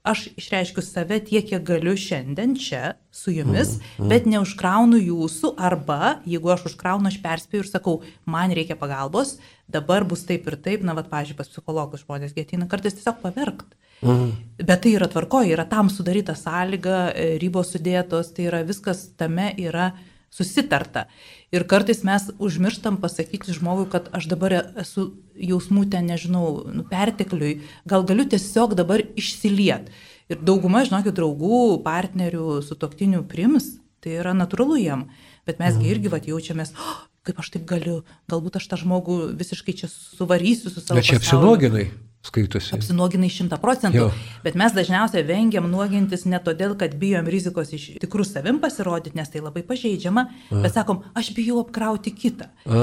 [0.02, 4.04] aš išreiškiu save tiek, kiek galiu šiandien čia su jumis, mm.
[4.04, 4.08] Mm.
[4.12, 9.36] bet neužkraunu jūsų arba, jeigu aš užkraunu, aš perspėju ir sakau, man reikia pagalbos,
[9.68, 13.76] dabar bus taip ir taip, na, vad, pažiūrėjau, pas psichologus žmonės gėtina kartais tiesiog paverkt.
[14.00, 14.30] Mhm.
[14.64, 17.10] Bet tai yra tvarkoje, yra tam sudaryta sąlyga,
[17.42, 19.90] ribos sudėtos, tai yra viskas tame yra
[20.30, 21.06] susitarta.
[21.50, 27.58] Ir kartais mes užmirštam pasakyti žmogui, kad aš dabar esu jausmų ten, nežinau, nu, pertekliui,
[27.90, 29.90] gal galiu tiesiog dabar išsiliet.
[30.30, 35.08] Ir dauguma, žinokit, draugų, partnerių, sutoktinių prims, tai yra natūralu jiem.
[35.48, 35.90] Bet mesgi mhm.
[35.96, 40.70] irgi vat, jaučiamės, oh, kaip aš taip galiu, galbūt aš tą žmogų visiškai čia suvarysiu
[40.70, 41.00] su savo.
[41.00, 41.88] Bet čia apsinuoginai
[42.26, 42.74] skaitosi.
[42.76, 44.10] Apsinuoginai šimta procentų.
[44.44, 49.32] Bet mes dažniausiai vengiam nuogintis ne todėl, kad bijom rizikos iš tikrų savim pasirodyti, nes
[49.32, 50.60] tai labai pažeidžiama, A.
[50.60, 52.50] bet sakom, aš bijau apkrauti kitą.
[52.66, 52.82] A.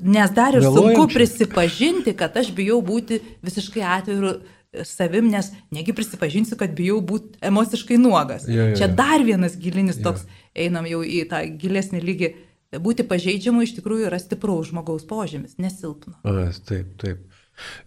[0.00, 0.96] Nes dar ir Vėluojančiai.
[0.96, 4.36] sunku prisipažinti, kad aš bijau būti visiškai atviru
[4.84, 8.48] savim, nes negi prisipažinsiu, kad bijau būti emociškai nuogas.
[8.48, 8.80] Jo, jo.
[8.80, 10.50] Čia dar vienas gilinis toks, jo.
[10.66, 12.34] einam jau į tą gilesnį lygį.
[12.82, 16.16] Būti pažeidžiamu iš tikrųjų yra stipraus žmogaus požymis, nesilpno.
[16.26, 17.22] A, taip, taip.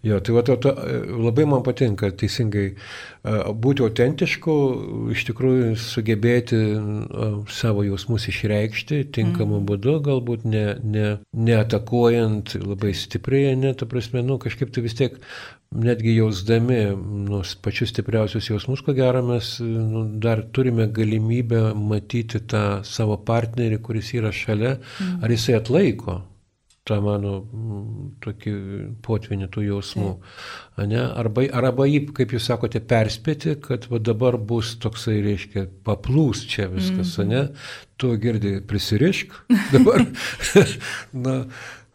[0.02, 0.72] Jo, tai va, to, to,
[1.20, 2.70] labai man patinka teisingai
[3.60, 4.54] būti autentišku,
[5.12, 6.60] iš tikrųjų sugebėti
[7.52, 9.66] savo jausmus išreikšti tinkamu mm.
[9.68, 15.20] būdu, galbūt ne, ne, neatakuojant labai stipriai, ne, ta prasme, nu, kažkaip tai vis tiek
[15.74, 16.80] netgi jausdami
[17.28, 23.82] nu, pačius stipriausius jausmus, ko gero mes nu, dar turime galimybę matyti tą savo partnerį,
[23.84, 25.20] kuris yra šalia, mm.
[25.20, 26.22] ar jisai atlaiko
[26.88, 28.54] tą mano mm, tokį
[29.04, 30.12] potvinį tų jausmų.
[30.88, 31.00] Ne?
[31.04, 36.70] Arba, arba jį, kaip jūs sakote, perspėti, kad va, dabar bus toksai, reiškia, paplūs čia
[36.72, 37.40] viskas, mm ne?
[37.98, 39.32] Tu girdi, prisirišk
[39.74, 40.04] dabar.
[41.26, 41.40] Na,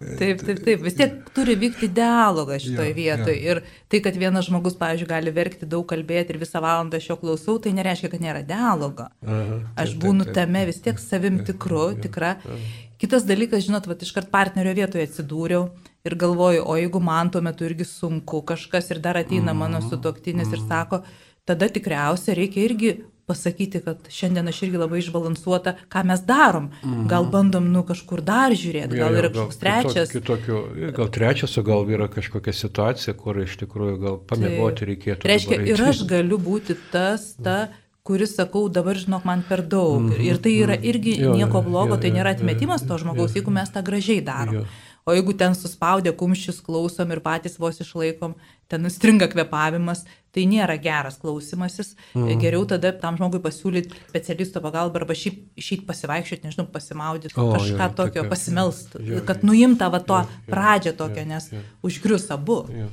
[0.03, 0.81] Taip, taip, taip.
[0.83, 3.35] Vis tiek turi vykti dialogas šitoje ja, vietoje.
[3.39, 3.53] Ja.
[3.53, 7.17] Ir tai, kad vienas žmogus, pavyzdžiui, gali verkti, daug kalbėti ir visą valandą aš jo
[7.21, 9.07] klausau, tai nereiškia, kad nėra dialogo.
[9.23, 12.33] Aha, taip, aš būnu taip, taip, tame vis tiek savim tikru, ja, tikra.
[12.43, 12.59] Ja.
[13.03, 15.65] Kitas dalykas, žinot, va, iškart partnerio vietoje atsidūriau
[16.07, 19.89] ir galvoju, o jeigu man tuo metu irgi sunku, kažkas ir dar ateina mano mhm.
[19.91, 20.69] sutoktinis ir mhm.
[20.69, 21.01] sako,
[21.43, 22.93] tada tikriausiai reikia irgi
[23.27, 26.71] pasakyti, kad šiandien aš irgi labai išbalansuota, ką mes darom.
[26.79, 27.05] Mhm.
[27.11, 30.15] Gal bandom, nu, kažkur dar žiūrėti, gal yra kažkoks trečias.
[30.15, 30.63] Kitokio,
[30.95, 35.23] gal trečias, o gal yra kažkokia situacija, kur iš tikrųjų gal pamiegoti reikėtų.
[35.27, 37.65] Tai reiškia, ir aš galiu būti tas, ta.
[37.67, 40.01] Mhm kuris sakau, dabar žinok, man per daug.
[40.01, 40.23] Mm -hmm.
[40.27, 40.83] Ir tai yra mhm.
[40.83, 44.21] irgi jo, nieko blogo, jo, tai nėra atmetimas to žmogaus, jo, jeigu mes tą gražiai
[44.21, 44.55] darom.
[44.55, 44.65] Jo.
[45.05, 48.35] O jeigu ten suspaudė kumščius, klausom ir patys vos išlaikom,
[48.71, 51.95] ten stringa kvepavimas, tai nėra geras klausimasis.
[52.15, 52.39] Mm.
[52.39, 57.89] Geriau tada tam žmogui pasiūlyti specialisto pagalbą arba šiaip išeiti pasivaikščioti, nežinau, pasimaudyti, o, kažką
[57.89, 58.95] jo, tokio, pasimelst,
[59.27, 61.51] kad nuimta va to pradžią tokią, nes
[61.83, 62.63] užgrius abu.
[62.71, 62.87] Jo.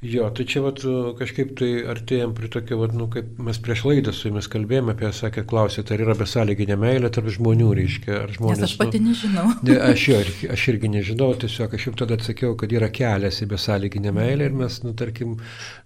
[0.00, 0.80] Jo, tai čia vat,
[1.18, 5.10] kažkaip tai artėjom prie tokio, vat, nu, kaip mes prieš laidą su jumis kalbėjome apie,
[5.12, 8.62] sakė, klausėte, ar yra besąlyginė meilė tarp žmonių, reiškia, ar žmonės...
[8.62, 9.50] Nes aš pati nu, nežinau.
[9.66, 10.20] Ne, aš, jo,
[10.54, 14.56] aš irgi nežinau, tiesiog aš jau tada atsakiau, kad yra kelias į besąlyginę meilę ir
[14.62, 15.34] mes, nu, tarkim,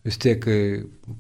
[0.07, 0.47] vis tiek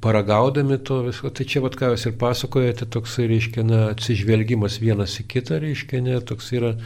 [0.04, 5.18] paragaudami to visko, tai čia, vat, ką jūs ir pasakojate, toksai, reiškia, na, atsižvelgimas vienas
[5.18, 6.76] į kitą, reiškia, ne, toks yra,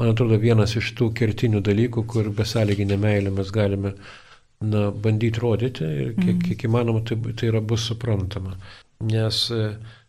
[0.00, 3.92] man atrodo, vienas iš tų kertinių dalykų, kur besąlyginę meilę mes galime
[4.60, 6.44] na, bandyti rodyti ir kiek, mm.
[6.48, 8.56] kiek įmanoma tai, tai yra bus suprantama.
[9.08, 9.66] Nes e,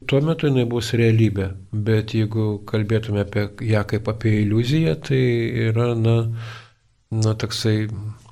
[0.09, 1.51] tuo metu jinai bus realybė,
[1.85, 5.21] bet jeigu kalbėtume apie ją kaip apie iliuziją, tai
[5.69, 6.15] yra, na,
[7.13, 7.83] na toksai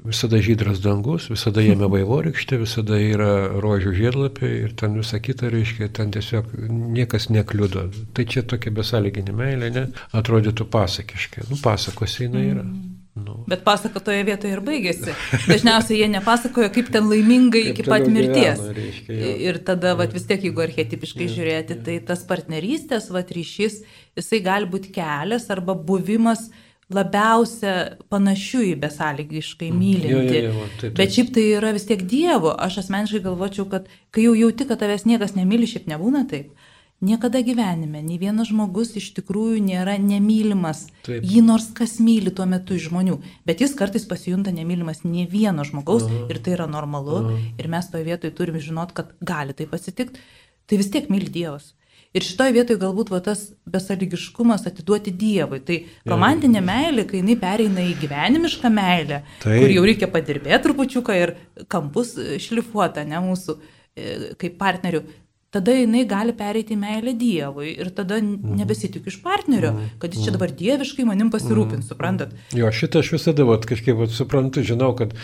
[0.07, 5.91] visada žydras dangus, visada jame vaivorykštė, visada yra rožių žiedlapiai ir ten visą kitą reiškia,
[5.93, 6.49] ten tiesiog
[6.97, 7.91] niekas nekliudo.
[8.17, 11.51] Tai čia tokia besąlyginė meilė, ne, atrodytų pasakiškai.
[11.51, 12.65] Nu, pasakose jinai yra.
[12.65, 12.96] Mm.
[13.25, 13.37] Nu.
[13.49, 15.15] Bet pasako toje vietoje ir baigėsi.
[15.47, 18.61] Dažniausiai jie nepasakoja, kaip ten laimingai kaip iki pat mirties.
[18.61, 19.33] Gyveno, reiškia, jo.
[19.49, 21.85] ir tada vat, vis tiek, jeigu archetipiškai jo, žiūrėti, jo.
[21.87, 23.81] tai tas partnerystės vat, ryšys,
[24.19, 26.47] jisai gali būti kelias arba buvimas
[26.93, 27.73] labiausia
[28.11, 29.79] panašių į besąlygiškai mm.
[29.81, 30.37] mylinti.
[30.39, 30.95] Jo, jo, jo, taip, taip.
[30.99, 32.53] Bet šiaip tai yra vis tiek Dievo.
[32.55, 36.53] Aš asmeniškai galvočiau, kad kai jau jauti, kad tavęs niekas nemyli, šiaip nebūna taip.
[36.97, 40.87] Niekada gyvenime, nei vienas žmogus iš tikrųjų nėra nemylimas.
[41.05, 41.21] Taip.
[41.21, 45.61] Jį nors kas myli tuo metu iš žmonių, bet jis kartais pasijunta nemylimas ne vieno
[45.67, 46.23] žmogaus Aha.
[46.33, 47.19] ir tai yra normalu.
[47.19, 47.41] Aha.
[47.61, 50.23] Ir mes toje vietoje turime žinot, kad gali tai pasitikti.
[50.65, 51.75] Tai vis tiek myli Dievas.
[52.17, 55.61] Ir šitoje vietoje galbūt va, tas besaligiškumas atiduoti Dievui.
[55.67, 55.77] Tai
[56.09, 59.59] romantinė meilė, kai jinai pereina į gyvenimišką meilę, tai.
[59.61, 61.35] kur jau reikia padirbėti trupučiuką ir
[61.69, 65.05] kampus šlifuota, ne mūsų e, kaip partnerių,
[65.51, 68.57] tada jinai gali pereiti į meilę Dievui ir tada mhm.
[68.59, 69.99] nebesitikiu iš partnerio, mhm.
[70.01, 71.87] kad jis čia dabar dieviškai manim pasirūpins, mhm.
[71.87, 72.33] suprantat?
[72.55, 75.15] Jo, šitą aš visada vat, kažkaip vat, suprantu, žinau, kad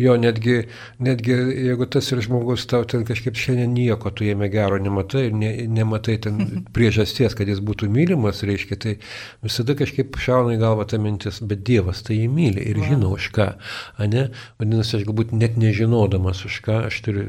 [0.00, 0.66] jo netgi,
[1.00, 1.36] netgi
[1.70, 6.18] jeigu tas ir žmogus tau ten kažkaip šiandien nieko tu jame gero nematai, ne, nematai
[6.26, 6.44] ten
[6.76, 8.94] priežasties, kad jis būtų mylimas, reiškia, tai
[9.44, 12.92] visada kažkaip šauna į galvą ta mintis, bet Dievas tai jį myli ir Va.
[12.92, 13.48] žino už ką,
[14.04, 14.28] ne?
[14.60, 17.24] Vadinasi, aš galbūt net nežinodamas už ką, aš turiu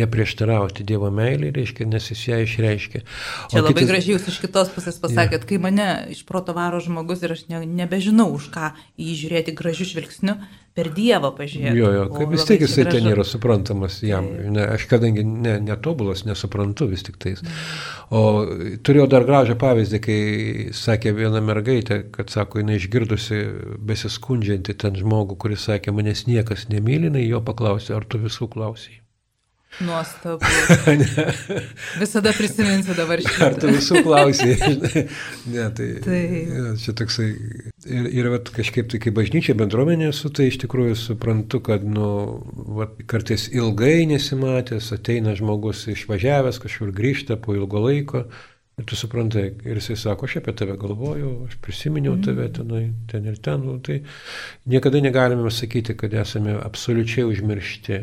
[0.00, 3.02] neprieštarauti Dievo meilį, reiškia, nes jis ją išreiškia.
[3.02, 3.90] O Čia labai kitas...
[3.90, 5.48] gražiai jūs iš kitos pusės pasakėt, ja.
[5.50, 9.88] kai mane iš proto varo žmogus ir aš ne, nebežinau, už ką jį žiūrėti gražiu
[9.92, 10.38] žvilgsniu,
[10.72, 11.76] per Dievą pažiūrėti.
[11.76, 14.28] Jo, jo, kaip vis tiek jisai ten yra suprantamas jam.
[14.54, 17.42] Ne, aš kadangi ne, netobulas, nesuprantu vis tik tais.
[18.12, 18.22] O
[18.84, 20.18] turėjau dar gražią pavyzdį, kai
[20.76, 23.42] sakė viena mergaitė, kad sako, jinai išgirdusi
[23.92, 29.02] besiskundžianti ten žmogų, kuris sakė, manęs niekas nemyli, jo paklausė, ar tu visų klausai.
[29.80, 30.44] Nuostabu.
[32.00, 33.32] Visada prisiminsiu dabar šį.
[33.46, 34.52] Ar tu visų klausai?
[35.54, 36.20] ne, tai, tai.
[36.44, 37.28] Ja, čia toksai.
[37.88, 42.06] Ir, ir vat, kažkaip tai kaip bažnyčia bendruomenė esu, tai iš tikrųjų suprantu, kad nu,
[42.76, 48.26] vat, kartais ilgai nesimatęs, ateina žmogus išvažiavęs, kažkur grįžta po ilgo laiko.
[48.80, 52.22] Ir tu suprantai, ir jisai sako, aš apie tave galvoju, aš prisiminiau mm.
[52.24, 53.60] tave tenai, ten ir ten.
[53.68, 54.00] Nu, tai
[54.68, 58.00] niekada negalime sakyti, kad esame absoliučiai užmiršti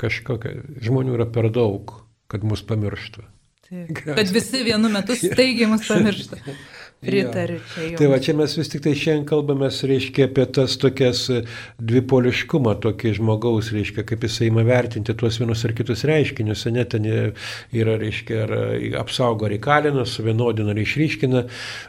[0.00, 1.92] kažkokia, žmonių yra per daug,
[2.30, 3.26] kad mus pamirštų.
[3.70, 6.40] Taip, kad visi vienu metu staigiai mus pamirštų.
[7.00, 7.96] Pritariu čia jau.
[7.96, 11.38] Tai va, čia mes vis tik tai šiandien kalbame, reiškia, apie tas tokias e,
[11.80, 17.06] dvipoliškumą, tokį žmogaus, reiškia, kaip jisai ima vertinti tuos vienus ar kitus reiškinius, ne ten
[17.08, 21.42] yra, reiškia, ar e, apsaugo ar įkalina, suvienodina ar išryškina.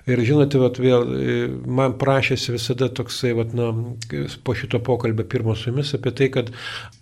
[0.08, 1.36] Ir žinote, va, vėl e,
[1.67, 3.67] man prašėsi visada toksai, va, na,
[4.47, 6.54] po šito pokalbio pirmo su jumis apie tai, kad,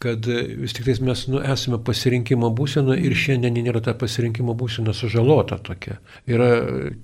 [0.01, 4.97] kad vis tik tai mes nu, esame pasirinkimo būsena ir šiandien nėra ta pasirinkimo būsena
[4.97, 6.01] sužalota tokia.
[6.25, 6.49] Yra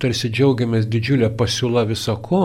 [0.02, 2.42] tarsi džiaugiamės didžiulė pasiūla visako,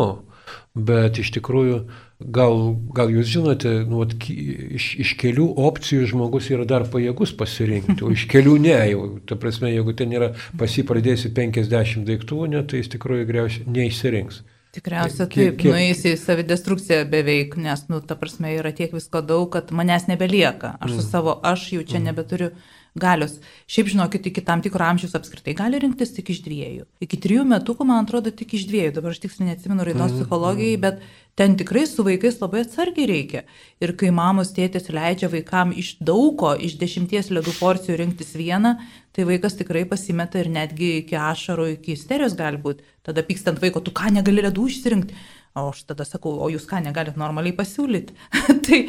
[0.76, 1.82] bet iš tikrųjų
[2.30, 8.00] gal, gal jūs žinote, nu, vat, iš, iš kelių opcijų žmogus yra dar pajėgus pasirinkti,
[8.06, 12.84] o iš kelių ne, jau, ta prasme, jeigu ten yra pasipradėsi 50 daiktų, ne, tai
[12.84, 14.44] jis tikrųjų greičiausiai neįsirinks.
[14.72, 15.74] Tikriausiai taip, kiek...
[15.74, 20.78] nueisi į savidestrukciją beveik, nes, nu, ta prasme, yra tiek visko daug, kad manęs nebelieka.
[20.80, 21.10] Aš su mm.
[21.10, 22.06] savo aš jau čia mm.
[22.08, 22.54] nebeturiu
[22.96, 23.38] galios.
[23.72, 26.86] Šiaip žinokit, iki tam tikro amžiaus apskritai gali rinktis tik iš dviejų.
[27.04, 28.94] Iki trijų metukų, man atrodo, tik iš dviejų.
[28.98, 30.82] Dabar aš tiksliai neatsimenu raidos mhm, psichologijai, mhm.
[30.84, 33.44] bet ten tikrai su vaikais labai atsargiai reikia.
[33.84, 38.76] Ir kai mamos tėtis leidžia vaikam iš daugo, iš dešimties ledų porcijų rinktis vieną,
[39.16, 42.84] tai vaikas tikrai pasimeta ir netgi iki ašarų, iki isterijos gali būti.
[43.08, 45.16] Tada pykstant vaiko, tu ką negali ledų išsirinkti.
[45.56, 48.16] O aš tada sakau, o jūs ką negalit normaliai pasiūlyti.
[48.68, 48.86] tai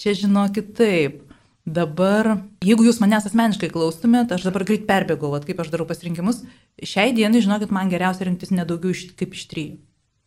[0.00, 1.24] čia žinokit taip.
[1.66, 6.44] Dabar, jeigu jūs manęs asmeniškai klaustumėt, aš dabar greit perbėgau, at, kaip aš darau pasirinkimus,
[6.78, 9.80] šiai dienai, žinokit, man geriausia rinktis nedaugiau iš, kaip iš trijų.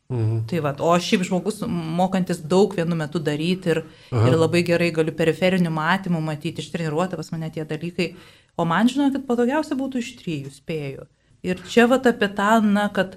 [0.09, 0.41] Mhm.
[0.49, 4.25] Tai va, o šiaip žmogus mokantis daug vienu metu daryti ir, Aha.
[4.27, 8.09] ir labai gerai galiu periferinių matymų matyti, ištreniruoti pas mane tie dalykai,
[8.57, 11.05] o man žinokit, patogiausia būtų iš trijų, spėjau.
[11.45, 13.15] Ir čia va apie tą, na, kad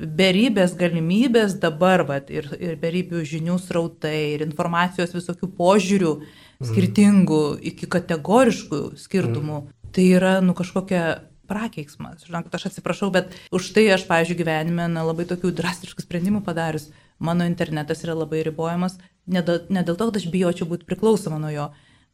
[0.00, 7.42] beribės galimybės dabar, va, ir, ir beribių žinių srautai, ir informacijos visokių požiūrių, mhm skirtingų
[7.72, 9.90] iki kategoriškų skirtumų, mm.
[9.96, 11.02] tai yra, nu, kažkokia
[11.50, 12.26] prakeiksmas.
[12.28, 16.90] Žinokit, aš atsiprašau, bet už tai aš, pavyzdžiui, gyvenime na, labai tokių drastiškų sprendimų padarius.
[17.20, 18.96] Mano internetas yra labai ribojamas,
[19.28, 21.66] ne dėl, ne dėl to, kad aš bijočiau būti priklausoma nuo jo,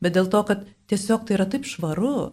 [0.03, 2.33] bet dėl to, kad tiesiog tai yra taip švaru.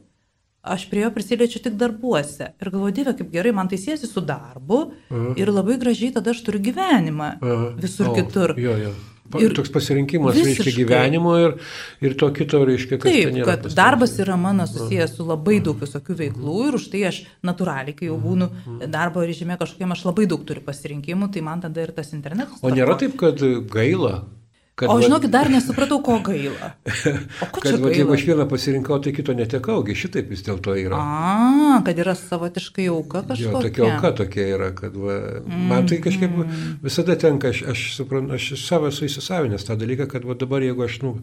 [0.63, 2.54] Aš prie jo prisiliečiu tik darbuose.
[2.63, 4.78] Ir galvoju, dieve, kaip gerai, man tai siesi su darbu.
[5.10, 5.34] -huh.
[5.36, 7.82] Ir labai gražiai tada aš turiu gyvenimą -huh.
[7.82, 8.54] visur oh, kitur.
[8.58, 8.93] Jo, jo.
[9.39, 10.63] Ir toks pasirinkimas, visiškai.
[10.63, 11.54] reiškia, gyvenimo ir,
[12.02, 13.12] ir to kito, reiškia, kad...
[13.12, 17.23] Taip, kad darbas yra mano susijęs su labai daug visokių veiklų ir už tai aš
[17.43, 18.49] natūraliai, kai jau būnu
[18.93, 22.62] darbo režime kažkokiam, aš labai daug turiu pasirinkimų, tai man tada ir tas internetas.
[22.62, 23.39] O nėra taip, kad
[23.73, 24.26] gaila,
[24.75, 26.71] Kad, o žinokit, dar nesupratau, ko gaila.
[27.43, 27.91] O ko kad, gaila?
[27.93, 30.97] Jeigu aš vieną pasirinkau, tai kito netekaugi, šitaip vis dėlto yra.
[30.97, 33.51] A, kad yra savotiškai auka kažkokia.
[33.51, 36.63] Jo, tokia auka tokia yra, kad va, mm, man tai kažkaip mm.
[36.81, 40.88] visada tenka, aš, aš suprantu, aš savo esu įsisavinęs tą dalyką, kad va, dabar jeigu
[40.88, 41.13] aš nu,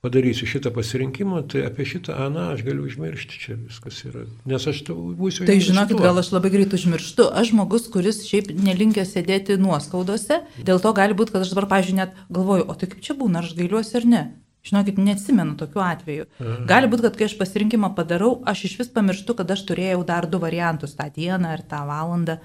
[0.00, 4.24] padarysiu šitą pasirinkimą, tai apie šitą Aną aš galiu užmiršti, čia viskas yra.
[4.48, 5.44] Nes aš būsiu...
[5.48, 7.26] Tai žinokit, gal aš labai greit užmirštu.
[7.36, 11.98] Aš žmogus, kuris šiaip nelinkęs sėdėti nuoskaudose, dėl to gali būti, kad aš dabar, pažiūrėjau,
[12.00, 14.22] net galvoju, o tai kaip čia būna, aš gailiuosi ar ne.
[14.64, 16.26] Žinokit, neatsimenu tokiu atveju.
[16.40, 16.64] Mhm.
[16.68, 20.28] Gali būti, kad kai aš pasirinkimą padarau, aš iš vis pamirštu, kad aš turėjau dar
[20.28, 22.40] du variantus tą dieną ar tą valandą.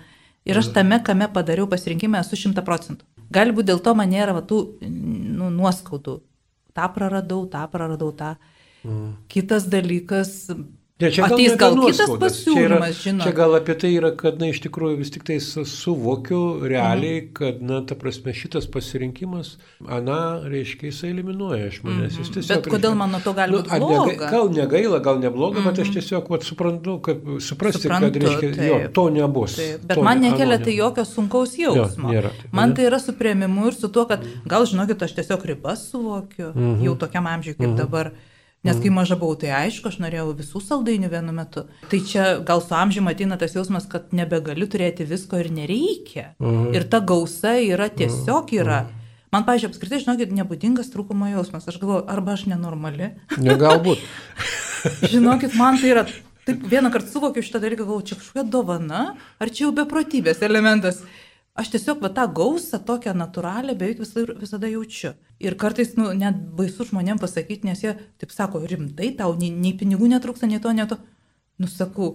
[0.47, 3.07] Ir aš tame, kame padariau pasirinkimą, esu šimta procentų.
[3.33, 6.19] Gali būti dėl to man nėra va, tų nu, nuoskaudų
[6.75, 8.35] tą praradau, tą praradau, tą.
[8.85, 9.13] Mm.
[9.31, 10.51] Kitas dalykas,
[10.95, 13.25] Ne, čia gal Ateis gal kitas pasiūlymas, žinot.
[13.27, 17.31] čia gal apie tai yra, kad, na, iš tikrųjų vis tik tai suvokiu realiai, mm.
[17.35, 22.15] kad, na, ta prasme, šitas pasirinkimas, ana, reiškia, jisai eliminuoja iš manęs.
[22.15, 22.29] Mm.
[22.37, 24.29] Tiesiog, bet kodėl reiškia, man nuo to gali nu, būti bloga?
[24.37, 25.67] Gal negaila, gal nebloga, mm.
[25.67, 25.97] bet aš mhm.
[25.97, 29.57] tiesiog, vat, suprantu, kad suprasti, suprantu, kad, reiškia, taip, jo, to nebus.
[29.59, 32.07] Taip, bet to, man nekelia tai jokio sunkaus jausmo.
[32.07, 35.17] Jo, nėra, taip, man tai yra su prieimimu ir su tuo, kad gal, žinokit, aš
[35.19, 36.87] tiesiog ribas suvokiu, mm -hmm.
[36.87, 37.83] jau tokiam amžiui kaip mm -hmm.
[37.83, 38.13] dabar.
[38.65, 41.65] Nes kai maža buvau, tai aišku, aš norėjau visų saldainių vienu metu.
[41.91, 46.31] Tai čia gal su amžiumi ateina tas jausmas, kad nebegaliu turėti visko ir nereikia.
[46.41, 46.73] Mhm.
[46.73, 48.83] Ir ta gausa yra tiesiog yra.
[48.85, 49.01] Mhm.
[49.35, 51.65] Man, pažiūrėjau, apskritai, žinokit, nebūdingas trūkumo jausmas.
[51.67, 53.11] Aš galvoju, arba aš nenormali.
[53.37, 54.03] Negalbūt.
[55.13, 56.05] žinokit, man tai yra
[56.45, 58.99] Taip vieną kartą suvokiau šitą dalyką, galvoju, čia kažkokia dovana,
[59.41, 60.99] ar čia jau beprotybės elementas.
[61.55, 65.13] Aš tiesiog va, tą gausą tokią natūralią beveik visada, visada jaučiu.
[65.39, 69.71] Ir kartais, nu, net baisu žmonėm pasakyti, nes jie, taip sako, rimtai tau nei, nei
[69.79, 70.99] pinigų netrūksta, nei to, nei to.
[71.63, 72.09] Nusakau,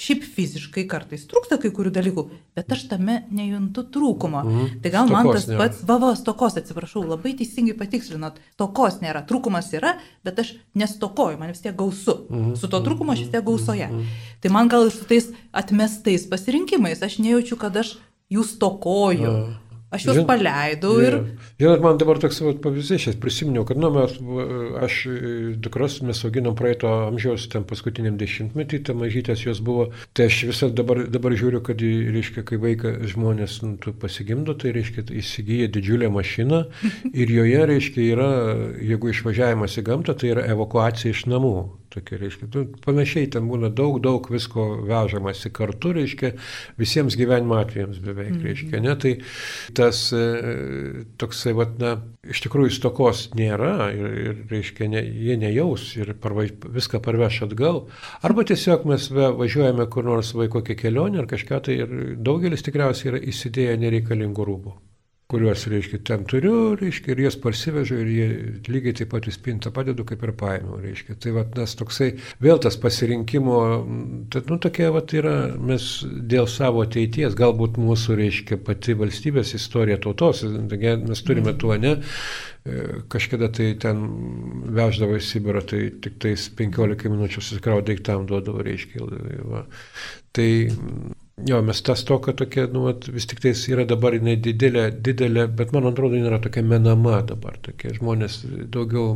[0.00, 2.24] šiaip fiziškai kartais trūksta kai kurių dalykų,
[2.56, 4.42] bet aš tame nejuntu trūkumo.
[4.42, 4.72] Mm.
[4.84, 5.60] Tai gal stokos man tas nėra.
[5.60, 9.94] pats, va, va, stokos, atsiprašau, labai teisingai patikslinot, stokos nėra, trūkumas yra,
[10.26, 12.18] bet aš nestokoju, man vis tiek gausu.
[12.28, 12.56] Mm.
[12.58, 13.88] Su to trūkumo aš vis tiek gausoje.
[13.92, 14.18] Mm.
[14.42, 17.96] Tai man gal ir su tais atmestais pasirinkimais aš nejaučiu, kad aš
[18.32, 19.30] jų stokoju.
[19.30, 19.66] Ja.
[19.94, 21.14] Aš juos Žin, paleidau ir...
[21.60, 24.16] Žinot, man dabar toks pavyzdys, aš prisiminiau, kad, nu, mes,
[24.82, 24.96] aš
[25.62, 30.72] dukras mes auginom praeito amžiaus, ten paskutiniam dešimtmetį, ta mažytės jos buvo, tai aš visą
[30.74, 31.86] dabar, dabar žiūriu, kad,
[32.18, 36.64] reiškia, kai vaiką žmonės nu, pasigimdo, tai, reiškia, įsigyja didžiulę mašiną
[37.22, 38.30] ir joje, reiškia, yra,
[38.82, 41.56] jeigu išvažiavimas į gamtą, tai yra evakuacija iš namų
[41.96, 46.32] tokia, reiškia, tu, panašiai ten būna daug, daug visko vežamasi kartu, reiškia,
[46.80, 48.44] visiems gyvenimo atvejams beveik, mm -hmm.
[48.50, 49.14] reiškia, ne, tai
[49.74, 50.24] tas e,
[51.16, 51.94] toksai, vat, na,
[52.26, 57.86] iš tikrųjų stokos nėra ir, ir reiškia, ne, jie nejaus ir parvaž, viską parveš atgal,
[58.22, 63.12] arba tiesiog mes važiuojame kur nors vaiko kokią kelionę ar kažką, tai ir daugelis tikriausiai
[63.12, 64.74] yra įsidėję nereikalingų rūbų
[65.26, 68.26] kuriuos, reiškia, ten turiu, reiškia, ir jas parsivežu ir jie
[68.70, 71.16] lygiai taip pat į spintą padedu, kaip ir paėmiau, reiškia.
[71.22, 72.12] Tai va, tas toksai,
[72.42, 73.56] vėl tas pasirinkimo,
[74.30, 75.88] tai, nu, tokia va, yra, mes
[76.30, 81.58] dėl savo ateities, galbūt mūsų, reiškia, pati valstybės istorija tautos, mes turime mm.
[81.58, 81.96] tuo, ne,
[82.62, 84.06] e, kažkada tai ten
[84.78, 89.10] veždavo į Sibirą, tai tik tais 15 minučių susikrau daiktam duodavo, reiškia.
[89.50, 89.66] Va.
[90.36, 90.50] Tai
[91.44, 95.42] Jo, mes tas toka tokia, nu, vat, vis tik tais yra dabar jinai didelė, didelė,
[95.58, 97.58] bet man atrodo, jinai yra tokia menama dabar.
[97.60, 98.38] Tokie žmonės
[98.72, 99.10] daugiau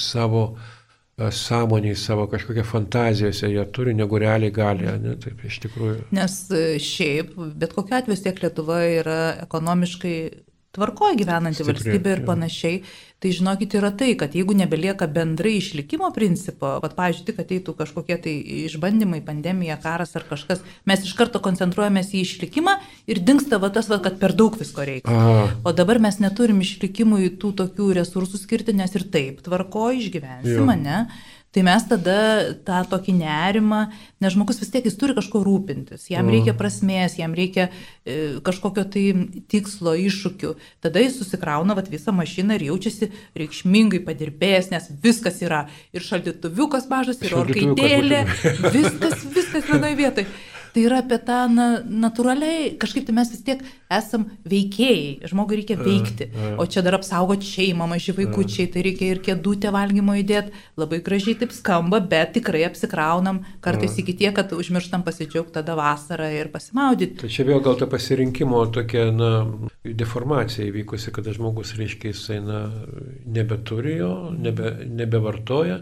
[0.00, 6.08] savo e, sąmoniai, savo kažkokią fantazijose jie turi, negu realiai gali, ne, taip iš tikrųjų.
[6.16, 10.16] Nes e, šiaip, bet kokiu atveju tiek Lietuva yra ekonomiškai
[10.76, 12.80] tvarkoje gyvenanti Stipriai, valstybė ir panašiai,
[13.18, 18.18] tai žinokit yra tai, kad jeigu nebelieka bendrai išlikimo principo, pat, pavyzdžiui, tik ateitų kažkokie
[18.24, 18.34] tai
[18.66, 22.76] išbandymai, pandemija, karas ar kažkas, mes iš karto koncentruojamės į išlikimą
[23.10, 25.14] ir dinksta va tas, va, kad per daug visko reikia.
[25.14, 25.48] Aha.
[25.66, 31.06] O dabar mes neturim išlikimui tų tokių resursų skirti, nes ir taip tvarkoje išgyvensim, ne?
[31.48, 32.16] Tai mes tada
[32.66, 33.78] tą tokį nerimą,
[34.20, 37.70] nes žmogus vis tiek jis turi kažko rūpintis, jam reikia prasmės, jam reikia
[38.04, 39.04] e, kažkokio tai
[39.48, 40.52] tikslo, iššūkių.
[40.84, 43.08] Tada jis susikrauna vat, visą mašiną ir jaučiasi
[43.40, 45.64] reikšmingai padirbėjęs, nes viskas yra.
[45.96, 48.20] Ir šaldytuviukas mažas, ir orkaitėlė,
[48.76, 50.28] viskas, viskas vienoje vietoje.
[50.74, 55.78] Tai yra apie tą na, natūraliai, kažkaip tai mes vis tiek esam veikėjai, žmogui reikia
[55.80, 56.28] veikti,
[56.60, 61.38] o čia dar apsaugoti šeimą, maži vaikučiai, tai reikia ir kėdutę valgymo įdėti, labai gražiai
[61.40, 67.22] taip skamba, bet tikrai apsikraunam kartais iki tie, kad užmirštam pasidžiaugti tada vasarą ir pasimaudyti.
[67.22, 69.32] Tai čia vėl gal ta pasirinkimo tokia, na,
[69.84, 72.66] deformacija įvykusi, kada žmogus, reiškia, jisai, na,
[73.24, 75.80] nebeturi jo, nebe, nebevartoja.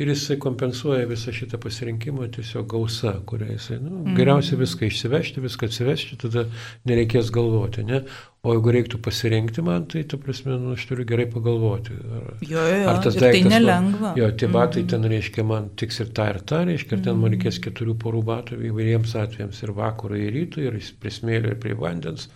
[0.00, 4.14] Ir jisai kompensuoja visą šitą pasirinkimą tiesiog gausa, kurią jisai, nu, mm.
[4.16, 6.46] geriausia viską išsivežti, viską atsivežti, tada
[6.88, 8.00] nereikės galvoti, ne?
[8.40, 11.98] O jeigu reiktų pasirinkti man, tai, tu prasme, nu, aš turiu gerai pagalvoti.
[12.08, 13.52] Ar, jo, jo, ar tas tai daiktas...
[13.52, 14.14] Tai nelengva.
[14.22, 14.88] Jo, tie batai mm.
[14.94, 18.24] ten reiškia, man tiks ir tą, ir tą, reiškia, ir ten man reikės keturių porų
[18.32, 22.30] batų įvairiems atvejams, ir vakarui, ir rytui, ir prie smėlio, ir prie vandens,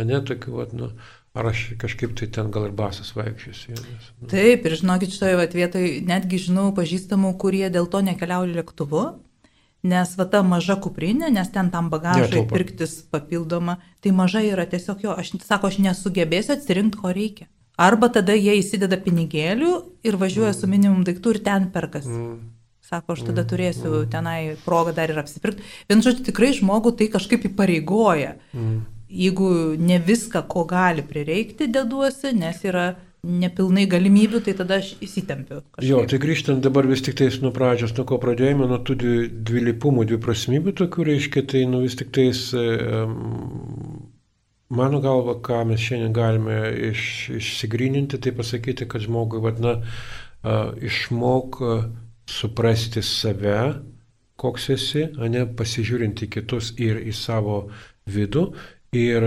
[0.00, 0.94] ne, tokių, vat, nu.
[1.36, 3.76] Ar aš kažkaip tai ten gal ir basas vaikščiosiu.
[3.76, 4.28] Nu.
[4.30, 9.02] Taip, ir žinokit, šitoje vietoje netgi žinau pažįstamų, kurie dėl to nekeliauja lėktuvu,
[9.84, 14.64] nes va ta maža kuprinė, nes ten tam bagažui ja, pirktis papildoma, tai maža yra
[14.70, 17.50] tiesiog jo, aš sako, aš nesugebėsiu atsirinkti, ko reikia.
[17.76, 19.76] Arba tada jie įsideda pinigėlių
[20.08, 20.56] ir važiuoja mm.
[20.56, 22.08] su minimum daiktų ir ten perkas.
[22.08, 22.38] Mm.
[22.86, 23.50] Sako, aš tada mm.
[23.52, 24.10] turėsiu mm.
[24.14, 25.68] tenai progą dar ir apsipirkti.
[25.90, 28.38] Vien žodžiu, tikrai žmogų tai kažkaip įpareigoja.
[28.56, 29.50] Mm jeigu
[29.80, 32.90] ne viską, ko gali prireikti, deduosi, nes yra
[33.26, 35.60] nepilnai galimybių, tai tada aš įsitempiu.
[35.74, 35.88] Kažkaip.
[35.88, 39.16] Jo, tai grįžtant dabar vis tik tais nuo pradžios, nuo ko pradėjome, nuo tų dvi,
[39.48, 42.44] dvilypumų, dviprasmybių tokių, reiškia, tai nu vis tik tais,
[44.68, 46.60] mano galva, ką mes šiandien galime
[46.92, 47.02] iš,
[47.40, 49.80] išsigryninti, tai pasakyti, kad žmogui, vadina,
[50.86, 51.60] išmok
[52.30, 53.58] suprasti save,
[54.38, 57.62] koks esi, o ne pasižiūrinti kitus ir į savo
[58.06, 58.50] vidų
[58.94, 59.26] ir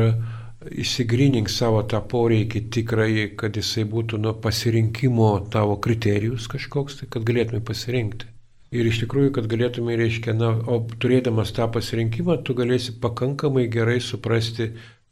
[0.83, 7.25] įsigrynink savo tą poreikį tikrai, kad jisai būtų nuo pasirinkimo tavo kriterijus kažkoks, tai kad
[7.27, 8.27] galėtume pasirinkti.
[8.75, 13.97] Ir iš tikrųjų, kad galėtume, reiškia, na, o turėdamas tą pasirinkimą, tu galėsi pakankamai gerai
[14.03, 14.69] suprasti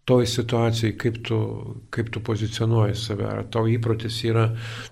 [0.07, 1.39] toj situacijai, kaip tu,
[1.91, 3.25] kaip tu pozicionuoji save.
[3.27, 4.51] Ar tavo įprotis yra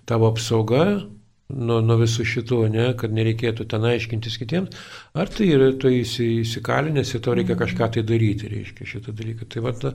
[0.09, 1.05] tavo apsauga,
[1.53, 4.73] nuo, nuo visų šitų, ne, kad nereikėtų ten aiškintis kitiems,
[5.13, 7.61] ar tai yra tu įsikalinęs ir to reikia mhm.
[7.61, 9.47] kažką tai daryti, reiškia šitą dalyką.
[9.53, 9.85] Tai vat,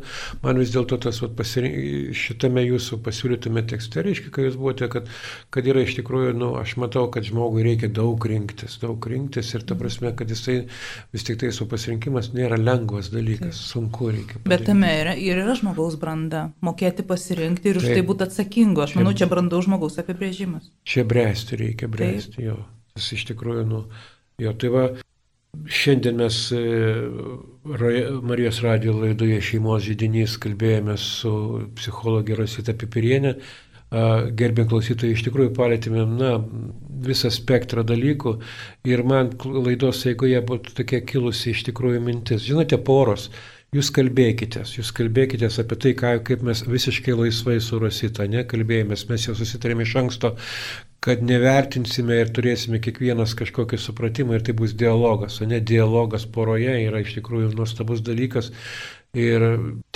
[0.44, 5.10] man vis dėlto tas vat, pasirink, šitame jūsų pasiūlytume tekste, reiškia, kai jūs buvote, kad,
[5.50, 9.66] kad yra iš tikrųjų, nu, aš matau, kad žmogui reikia daug rinktis, daug rinktis ir
[9.66, 9.82] ta mhm.
[9.82, 10.60] prasme, kad jisai
[11.10, 13.66] vis tik tai su pasirinkimas nėra lengvas dalykas, Taip.
[13.74, 14.38] sunku reikia.
[14.38, 14.54] Padaryti.
[14.54, 17.98] Bet tame yra, ir yra žmogaus branda, mokėti pasirinkti ir už Taip.
[17.98, 18.86] tai būti atsakingu.
[18.86, 20.70] Aš manau, čia brandaus žmogaus apibrėžimas.
[20.86, 22.44] Čia bręsti bręsti, reikia bręsti, Taip.
[22.44, 22.56] jo.
[22.94, 23.84] Tas iš tikrųjų, nu,
[24.42, 24.84] jo, tai va,
[25.70, 26.62] šiandien mes e,
[28.22, 31.32] Marijos radijo laidoje šeimos žydinys kalbėjome su
[31.76, 33.36] psichologė Rosita Pipirienė.
[33.90, 36.36] Gerbė klausytojai, iš tikrųjų palėtėme, na,
[37.02, 38.36] visą spektrą dalykų
[38.86, 42.44] ir man laidos eigoje buvo tokia kilusi iš tikrųjų mintis.
[42.46, 43.30] Žinote, poros,
[43.74, 49.26] jūs kalbėkitės, jūs kalbėkitės apie tai, ką, kaip mes visiškai laisvai su Rosita, nekalbėjomės, mes
[49.26, 50.36] jau susitarėme iš anksto,
[51.04, 56.74] kad nevertinsime ir turėsime kiekvienas kažkokį supratimą ir tai bus dialogas, o ne dialogas poroje
[56.84, 58.52] yra iš tikrųjų nuostabus dalykas.
[59.16, 59.42] Ir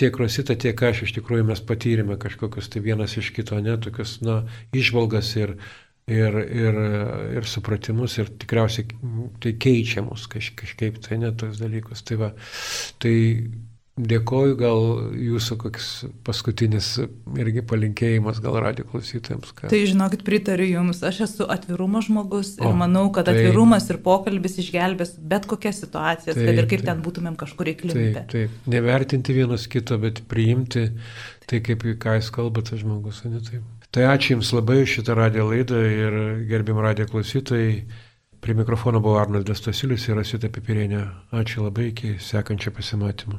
[0.01, 4.17] tiek Rosita, tiek aš iš tikrųjų mes patyrėme kažkokius tai vienas iš kito, ne, tokius,
[4.27, 4.41] na,
[4.75, 5.53] išvalgas ir,
[6.11, 6.81] ir, ir,
[7.39, 8.89] ir supratimus ir tikriausiai
[9.45, 12.03] tai keičia mus kaž, kažkaip, tai ne tos dalykus.
[12.09, 12.33] Tai, va,
[12.99, 13.15] tai
[13.95, 14.81] Dėkoju, gal
[15.15, 15.89] jūsų koks
[16.27, 16.89] paskutinis
[17.39, 19.53] irgi palinkėjimas, gal radio klausytojams.
[19.55, 19.69] Ką...
[19.71, 24.01] Tai žinokit, pritariu Jums, aš esu atvirumo žmogus ir o, manau, kad tai, atvirumas ir
[24.03, 28.09] pokalbis išgelbės bet kokias situacijas, taip, kad ir kaip taip, ten būtumėm kažkur įklimpę.
[28.17, 30.89] Taip, taip, nevertinti vienas kito, bet priimti
[31.47, 33.63] tai, kaip ką jis kalba tas žmogus, ne taip.
[33.95, 36.21] Tai ačiū Jums labai šitą radio laidą ir
[36.51, 37.85] gerbim radio klausytojai.
[38.43, 41.07] Prie mikrofono buvo Arnoldas Stasiulis ir Rasita Pipirienė.
[41.31, 43.39] Ačiū labai iki sekančio pasimatymo.